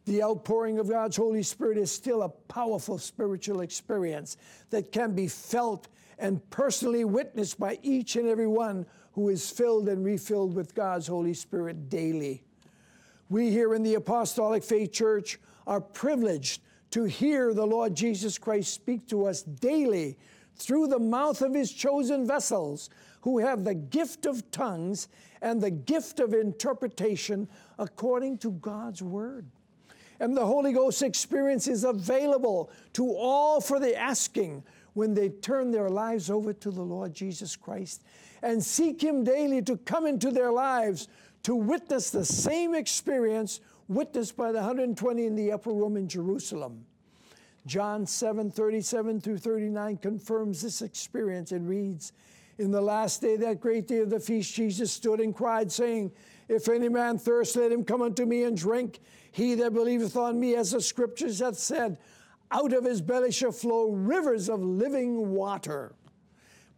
The 0.07 0.23
outpouring 0.23 0.79
of 0.79 0.89
God's 0.89 1.19
Holy 1.19 1.43
Spirit 1.43 1.77
is 1.77 1.93
still 1.93 2.23
a 2.23 2.29
powerful 2.29 2.99
spiritual 2.99 3.61
experience 3.61 4.39
that 4.71 4.91
can 4.91 5.15
be 5.15 5.29
felt 5.29 5.89
and 6.19 6.49
personally 6.51 7.05
witnessed 7.05 7.61
by 7.61 7.79
each 7.83 8.17
and 8.17 8.27
every 8.27 8.49
one 8.49 8.87
who 9.13 9.29
is 9.29 9.51
filled 9.51 9.89
and 9.89 10.05
refilled 10.05 10.55
with 10.55 10.75
God's 10.75 11.07
Holy 11.07 11.35
Spirit 11.35 11.91
daily. 11.91 12.43
We 13.29 13.51
here 13.51 13.75
in 13.75 13.83
the 13.83 13.95
Apostolic 13.95 14.65
Faith 14.65 14.93
Church 14.93 15.39
are 15.67 15.81
privileged 15.81 16.63
to 16.91 17.05
hear 17.05 17.55
the 17.55 17.67
Lord 17.67 17.95
Jesus 17.95 18.39
Christ 18.39 18.75
speak 18.75 19.07
to 19.09 19.27
us 19.27 19.43
daily 19.43 20.19
through 20.57 20.89
the 20.89 20.99
mouth 20.99 21.43
of 21.43 21.55
his 21.55 21.73
chosen 21.73 22.27
vessels 22.27 22.91
who 23.23 23.39
have 23.39 23.65
the 23.65 23.75
gift 23.75 24.27
of 24.27 24.51
tongues 24.51 25.09
and 25.43 25.61
the 25.61 25.71
gift 25.71 26.21
of 26.21 26.35
interpretation 26.35 27.49
according 27.79 28.39
to 28.39 28.51
God's 28.53 29.03
word. 29.03 29.47
And 30.19 30.37
the 30.37 30.45
Holy 30.45 30.73
Ghost 30.73 31.03
experience 31.03 31.67
is 31.67 31.85
available 31.85 32.71
to 32.93 33.15
all 33.15 33.61
for 33.61 33.81
the 33.81 33.97
asking 33.97 34.63
when 34.93 35.15
they 35.15 35.31
turn 35.31 35.71
their 35.71 35.89
lives 35.89 36.31
over 36.31 36.53
to 36.53 36.71
the 36.71 36.83
Lord 36.83 37.15
Jesus 37.15 37.57
Christ 37.57 38.03
and 38.43 38.63
seek 38.63 39.03
Him 39.03 39.25
daily 39.25 39.63
to 39.63 39.77
come 39.79 40.07
into 40.07 40.31
their 40.31 40.53
lives 40.53 41.09
to 41.45 41.55
witness 41.55 42.11
the 42.11 42.25
same 42.25 42.75
experience 42.75 43.61
witnessed 43.91 44.37
by 44.37 44.53
the 44.53 44.59
120 44.59 45.27
in 45.27 45.35
the 45.35 45.51
upper 45.51 45.73
room 45.73 45.97
in 45.97 46.09
Jerusalem. 46.09 46.87
John 47.67 48.07
7 48.07 48.51
37 48.51 49.21
through 49.21 49.39
39 49.39 49.97
confirms 49.99 50.63
this 50.63 50.81
experience. 50.81 51.53
It 51.53 51.61
reads, 51.63 52.13
In 52.59 52.71
the 52.71 52.81
last 52.81 53.21
day, 53.21 53.37
that 53.37 53.61
great 53.61 53.89
day 53.89 53.99
of 53.99 54.09
the 54.09 54.21
feast, 54.21 54.55
Jesus 54.55 54.93
stood 54.93 55.21
and 55.21 55.35
cried, 55.35 55.71
saying, 55.71 56.13
If 56.49 56.69
any 56.69 56.89
man 56.89 57.19
thirst, 57.19 57.57
let 57.57 57.73
him 57.73 57.85
come 57.85 58.01
unto 58.01 58.25
me 58.25 58.45
and 58.45 58.57
drink. 58.57 59.01
He 59.33 59.57
that 59.57 59.75
believeth 59.75 60.17
on 60.17 60.41
me, 60.41 60.55
as 60.55 60.71
the 60.71 60.81
scriptures 60.81 61.41
hath 61.41 61.59
said, 61.59 61.99
out 62.53 62.73
of 62.73 62.85
his 62.85 63.01
belly 63.01 63.31
shall 63.31 63.53
flow 63.53 63.91
rivers 63.91 64.49
of 64.49 64.63
living 64.63 65.33
water. 65.33 65.95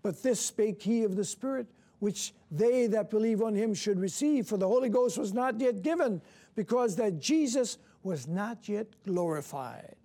But 0.02 0.22
this 0.22 0.40
spake 0.40 0.82
he 0.82 1.04
of 1.04 1.16
the 1.16 1.24
Spirit, 1.24 1.66
which 2.00 2.34
they 2.50 2.88
that 2.88 3.10
believe 3.10 3.40
on 3.42 3.54
him 3.54 3.72
should 3.72 4.00
receive. 4.00 4.48
For 4.48 4.56
the 4.56 4.66
Holy 4.66 4.88
Ghost 4.88 5.16
was 5.16 5.32
not 5.32 5.60
yet 5.60 5.82
given, 5.82 6.20
because 6.55 6.96
that 6.96 7.20
Jesus 7.20 7.78
was 8.03 8.26
not 8.26 8.68
yet 8.68 8.86
glorified. 9.05 9.96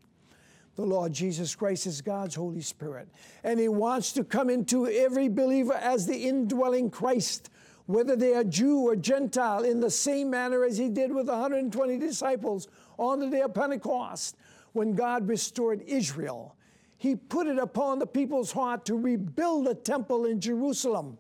The 0.75 0.85
Lord 0.85 1.11
Jesus 1.11 1.55
Christ 1.55 1.87
is 1.87 2.01
God's 2.01 2.35
Holy 2.35 2.61
Spirit, 2.61 3.07
and 3.43 3.59
He 3.59 3.67
wants 3.67 4.13
to 4.13 4.23
come 4.23 4.49
into 4.49 4.87
every 4.87 5.27
believer 5.27 5.73
as 5.73 6.05
the 6.05 6.27
indwelling 6.27 6.91
Christ 6.91 7.49
whether 7.87 8.17
they 8.17 8.35
are 8.35 8.43
Jew 8.43 8.79
or 8.79 8.95
Gentile, 8.95 9.63
in 9.63 9.79
the 9.79 9.89
same 9.89 10.29
manner 10.29 10.63
as 10.63 10.77
he 10.77 10.89
did 10.89 11.11
with 11.11 11.27
120 11.27 11.97
disciples 11.97 12.67
on 12.97 13.19
the 13.19 13.29
day 13.29 13.41
of 13.41 13.53
Pentecost 13.53 14.35
when 14.73 14.93
God 14.93 15.27
restored 15.27 15.81
Israel. 15.87 16.55
He 16.97 17.15
put 17.15 17.47
it 17.47 17.57
upon 17.57 17.99
the 17.99 18.05
people's 18.05 18.51
heart 18.51 18.85
to 18.85 18.95
rebuild 18.95 19.67
the 19.67 19.73
temple 19.75 20.25
in 20.25 20.41
Jerusalem. 20.41 21.17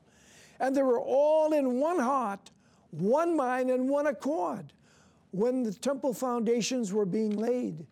And 0.59 0.75
they 0.75 0.81
were 0.81 0.99
all 0.99 1.53
in 1.53 1.79
one 1.79 1.99
heart, 1.99 2.51
one 2.91 3.37
mind, 3.37 3.69
and 3.69 3.87
one 3.87 4.07
accord. 4.07 4.73
When 5.37 5.61
the 5.61 5.71
temple 5.71 6.15
foundations 6.15 6.91
were 6.91 7.05
being 7.05 7.37
laid, 7.37 7.85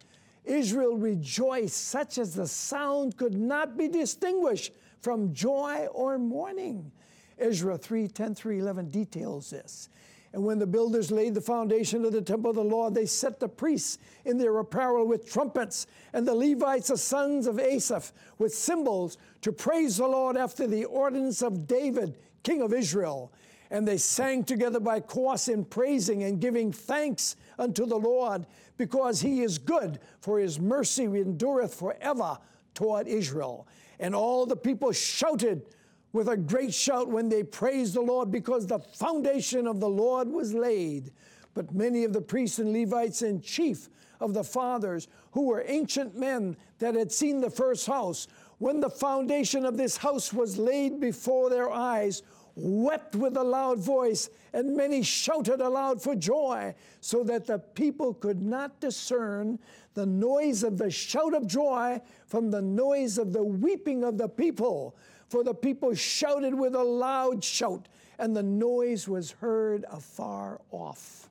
Israel 0.46 0.98
rejoiced, 0.98 1.90
such 1.90 2.18
as 2.18 2.34
the 2.34 2.48
sound 2.48 3.18
could 3.18 3.36
not 3.36 3.78
be 3.78 3.88
distinguished 3.88 4.74
from 5.00 5.32
joy 5.32 5.86
or 5.94 6.18
mourning. 6.18 6.92
Ezra 7.38 7.78
3 7.78 8.08
10 8.08 8.34
through 8.34 8.58
11 8.58 8.90
details 8.90 9.52
this. 9.52 9.90
And 10.34 10.44
when 10.44 10.58
the 10.58 10.66
builders 10.66 11.12
laid 11.12 11.36
the 11.36 11.42
foundation 11.42 12.04
of 12.04 12.14
the 12.14 12.22
temple 12.22 12.50
of 12.50 12.56
the 12.56 12.64
Lord, 12.64 12.96
they 12.96 13.06
set 13.06 13.40
the 13.40 13.48
priests 13.48 14.00
in 14.26 14.40
their 14.40 14.58
apparel 14.58 15.06
with 15.06 15.32
trumpets, 15.32 15.86
and 16.14 16.28
the 16.28 16.34
Levites, 16.34 16.88
the 16.88 16.98
sons 16.98 17.46
of 17.46 17.60
Asaph, 17.60 18.12
with 18.40 18.56
cymbals 18.56 19.20
to 19.42 19.52
praise 19.52 19.98
the 19.98 20.08
Lord 20.08 20.36
after 20.36 20.66
the 20.66 20.86
ordinance 20.86 21.44
of 21.44 21.68
David, 21.68 22.18
king 22.42 22.64
of 22.64 22.74
Israel. 22.74 23.32
And 23.72 23.88
they 23.88 23.98
sang 23.98 24.44
together 24.44 24.80
by 24.80 25.00
course 25.00 25.48
in 25.48 25.66
praising 25.66 26.24
and 26.24 26.40
giving 26.40 26.72
thanks 26.72 27.36
unto 27.58 27.86
the 27.86 27.98
Lord, 27.98 28.46
because 28.78 29.22
he 29.22 29.42
is 29.42 29.58
good, 29.58 30.00
for 30.20 30.40
his 30.40 30.60
mercy 30.60 31.06
endureth 31.06 31.74
forever 31.74 32.38
toward 32.74 33.08
Israel. 33.08 33.68
And 34.00 34.14
all 34.14 34.46
the 34.46 34.58
people 34.58 34.92
shouted 34.92 35.66
with 36.12 36.30
a 36.30 36.38
great 36.38 36.74
shout 36.74 37.10
when 37.10 37.30
they 37.30 37.44
praised 37.44 37.94
the 37.94 38.02
Lord 38.02 38.32
because 38.32 38.68
the 38.68 38.80
foundation 38.80 39.68
of 39.68 39.80
the 39.80 39.90
Lord 39.90 40.30
was 40.30 40.54
laid. 40.54 41.12
But 41.54 41.74
many 41.74 42.04
of 42.04 42.14
the 42.14 42.22
priests 42.22 42.60
and 42.60 42.74
Levites 42.74 43.22
and 43.22 43.44
chief 43.44 43.90
of 44.20 44.34
the 44.34 44.44
fathers, 44.44 45.08
who 45.32 45.44
were 45.44 45.64
ancient 45.68 46.18
men 46.18 46.56
that 46.80 46.96
had 46.96 47.12
seen 47.12 47.42
the 47.42 47.50
first 47.50 47.88
house, 47.88 48.28
when 48.60 48.80
the 48.80 48.90
foundation 48.90 49.66
of 49.66 49.76
this 49.76 49.98
house 49.98 50.32
was 50.32 50.58
laid 50.58 51.00
before 51.00 51.50
their 51.50 51.70
eyes, 51.70 52.24
wept 52.56 53.16
with 53.16 53.36
a 53.38 53.44
loud 53.44 53.80
voice, 53.80 54.30
and 54.54 54.76
many 54.76 55.04
shouted 55.04 55.62
aloud 55.62 56.02
for 56.02 56.16
joy, 56.16 56.74
so 57.02 57.24
that 57.24 57.46
the 57.46 57.60
people 57.60 58.14
could 58.14 58.42
not 58.42 58.80
discern 58.80 59.60
the 59.94 60.06
noise 60.06 60.64
of 60.64 60.78
the 60.78 60.90
shout 60.90 61.34
of 61.34 61.48
joy 61.48 62.02
from 62.28 62.52
the 62.52 62.62
noise 62.62 63.18
of 63.18 63.34
the 63.34 63.44
weeping 63.44 64.04
of 64.04 64.18
the 64.18 64.30
people 64.30 64.96
for 65.30 65.44
the 65.44 65.54
people 65.54 65.94
shouted 65.94 66.54
with 66.54 66.76
a 66.76 66.84
loud 66.84 67.44
shout, 67.44 67.88
and 68.20 68.36
the 68.36 68.44
noise 68.44 69.08
was 69.08 69.32
heard 69.32 69.86
afar 69.92 70.62
off. 70.72 71.30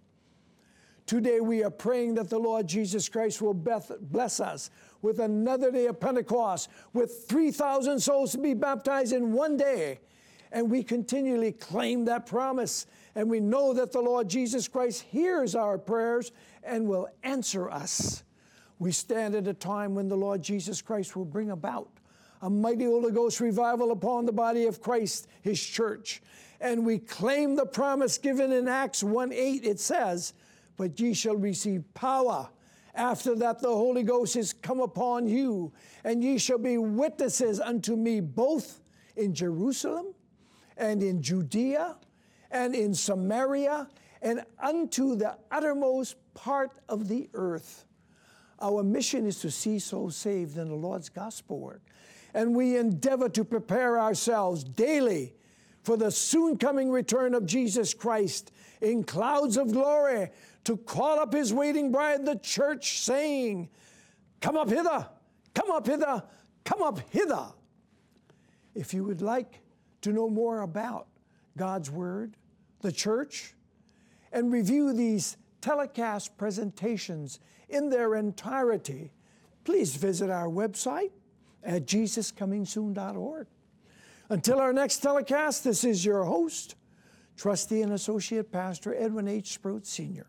Today 1.06 1.40
we 1.40 1.62
are 1.62 1.70
praying 1.70 2.14
that 2.14 2.30
the 2.30 2.38
Lord 2.38 2.66
Jesus 2.66 3.08
Christ 3.08 3.40
will 3.40 3.54
bless 3.54 4.40
us 4.40 4.70
with 5.02 5.20
another 5.20 5.70
day 5.70 5.86
of 5.86 6.00
Pentecost, 6.00 6.68
with 6.92 7.24
3,000 7.28 8.00
souls 8.00 8.32
to 8.32 8.38
be 8.38 8.54
baptized 8.54 9.12
in 9.12 9.32
one 9.32 9.56
day. 9.56 10.00
And 10.54 10.70
we 10.70 10.84
continually 10.84 11.50
claim 11.50 12.04
that 12.04 12.26
promise. 12.26 12.86
And 13.16 13.28
we 13.28 13.40
know 13.40 13.74
that 13.74 13.90
the 13.90 14.00
Lord 14.00 14.28
Jesus 14.28 14.68
Christ 14.68 15.02
hears 15.02 15.56
our 15.56 15.76
prayers 15.76 16.30
and 16.62 16.86
will 16.86 17.08
answer 17.24 17.68
us. 17.68 18.22
We 18.78 18.92
stand 18.92 19.34
at 19.34 19.48
a 19.48 19.52
time 19.52 19.96
when 19.96 20.06
the 20.06 20.16
Lord 20.16 20.42
Jesus 20.42 20.80
Christ 20.80 21.16
will 21.16 21.24
bring 21.24 21.50
about 21.50 21.88
a 22.40 22.48
mighty 22.48 22.84
Holy 22.84 23.10
Ghost 23.10 23.40
revival 23.40 23.90
upon 23.90 24.26
the 24.26 24.32
body 24.32 24.66
of 24.66 24.80
Christ, 24.80 25.26
His 25.42 25.60
church. 25.60 26.22
And 26.60 26.86
we 26.86 26.98
claim 27.00 27.56
the 27.56 27.66
promise 27.66 28.16
given 28.16 28.52
in 28.52 28.68
Acts 28.68 29.02
1 29.02 29.32
8. 29.32 29.64
It 29.64 29.80
says, 29.80 30.34
But 30.76 31.00
ye 31.00 31.14
shall 31.14 31.36
receive 31.36 31.82
power. 31.94 32.48
After 32.94 33.34
that, 33.36 33.58
the 33.58 33.74
Holy 33.74 34.04
Ghost 34.04 34.36
is 34.36 34.52
come 34.52 34.78
upon 34.78 35.26
you, 35.26 35.72
and 36.04 36.22
ye 36.22 36.38
shall 36.38 36.58
be 36.58 36.78
witnesses 36.78 37.58
unto 37.58 37.96
me 37.96 38.20
both 38.20 38.80
in 39.16 39.34
Jerusalem 39.34 40.14
and 40.76 41.02
in 41.02 41.22
Judea 41.22 41.96
and 42.50 42.74
in 42.74 42.94
Samaria 42.94 43.88
and 44.22 44.44
unto 44.60 45.16
the 45.16 45.36
uttermost 45.50 46.16
part 46.34 46.72
of 46.88 47.08
the 47.08 47.28
earth. 47.34 47.84
Our 48.60 48.82
mission 48.82 49.26
is 49.26 49.40
to 49.40 49.50
see 49.50 49.78
souls 49.78 50.16
saved 50.16 50.56
in 50.56 50.68
the 50.68 50.74
Lord's 50.74 51.08
gospel 51.08 51.58
work. 51.58 51.82
And 52.32 52.54
we 52.54 52.76
endeavor 52.76 53.28
to 53.30 53.44
prepare 53.44 53.98
ourselves 53.98 54.64
daily 54.64 55.34
for 55.82 55.96
the 55.96 56.10
soon 56.10 56.56
coming 56.56 56.90
return 56.90 57.34
of 57.34 57.44
Jesus 57.44 57.92
Christ 57.92 58.50
in 58.80 59.04
clouds 59.04 59.56
of 59.56 59.72
glory 59.72 60.30
to 60.64 60.76
call 60.78 61.20
up 61.20 61.34
his 61.34 61.52
waiting 61.52 61.92
bride, 61.92 62.24
the 62.24 62.36
church, 62.36 63.00
saying, 63.00 63.68
Come 64.40 64.56
up 64.56 64.70
hither, 64.70 65.06
come 65.54 65.70
up 65.70 65.86
hither, 65.86 66.22
come 66.64 66.82
up 66.82 67.00
hither. 67.10 67.46
If 68.74 68.94
you 68.94 69.04
would 69.04 69.22
like 69.22 69.60
to 70.04 70.12
know 70.12 70.28
more 70.28 70.60
about 70.60 71.08
God's 71.56 71.90
Word, 71.90 72.36
the 72.82 72.92
church, 72.92 73.54
and 74.32 74.52
review 74.52 74.92
these 74.92 75.36
telecast 75.62 76.36
presentations 76.36 77.40
in 77.70 77.88
their 77.88 78.14
entirety, 78.14 79.12
please 79.64 79.96
visit 79.96 80.28
our 80.28 80.46
website 80.46 81.10
at 81.62 81.86
jesuscomingsoon.org. 81.86 83.46
Until 84.28 84.58
our 84.58 84.74
next 84.74 84.98
telecast, 84.98 85.64
this 85.64 85.84
is 85.84 86.04
your 86.04 86.24
host, 86.24 86.74
trustee 87.36 87.80
and 87.80 87.92
associate 87.92 88.52
pastor 88.52 88.94
Edwin 88.94 89.26
H. 89.26 89.54
Sproat 89.54 89.86
Sr., 89.86 90.26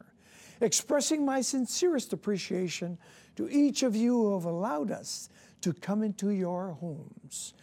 expressing 0.61 1.25
my 1.25 1.41
sincerest 1.41 2.13
appreciation 2.13 2.97
to 3.35 3.49
each 3.49 3.83
of 3.83 3.93
you 3.93 4.13
who 4.13 4.33
have 4.35 4.45
allowed 4.45 4.91
us 4.91 5.29
to 5.59 5.73
come 5.73 6.01
into 6.01 6.29
your 6.29 6.71
homes. 6.71 7.53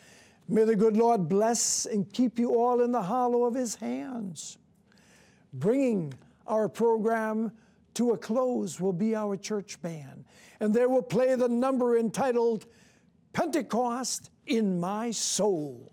May 0.48 0.64
the 0.64 0.76
good 0.76 0.96
Lord 0.96 1.28
bless 1.28 1.86
and 1.86 2.10
keep 2.12 2.38
you 2.38 2.56
all 2.56 2.82
in 2.82 2.92
the 2.92 3.02
hollow 3.02 3.44
of 3.44 3.54
his 3.54 3.74
hands. 3.76 4.58
Bringing 5.52 6.14
our 6.46 6.68
program 6.68 7.52
to 7.94 8.12
a 8.12 8.18
close 8.18 8.80
will 8.80 8.92
be 8.92 9.14
our 9.14 9.36
church 9.36 9.80
band, 9.82 10.24
and 10.60 10.74
they 10.74 10.86
will 10.86 11.02
play 11.02 11.34
the 11.34 11.48
number 11.48 11.98
entitled 11.98 12.66
Pentecost 13.32 14.30
in 14.46 14.80
My 14.80 15.10
Soul. 15.10 15.92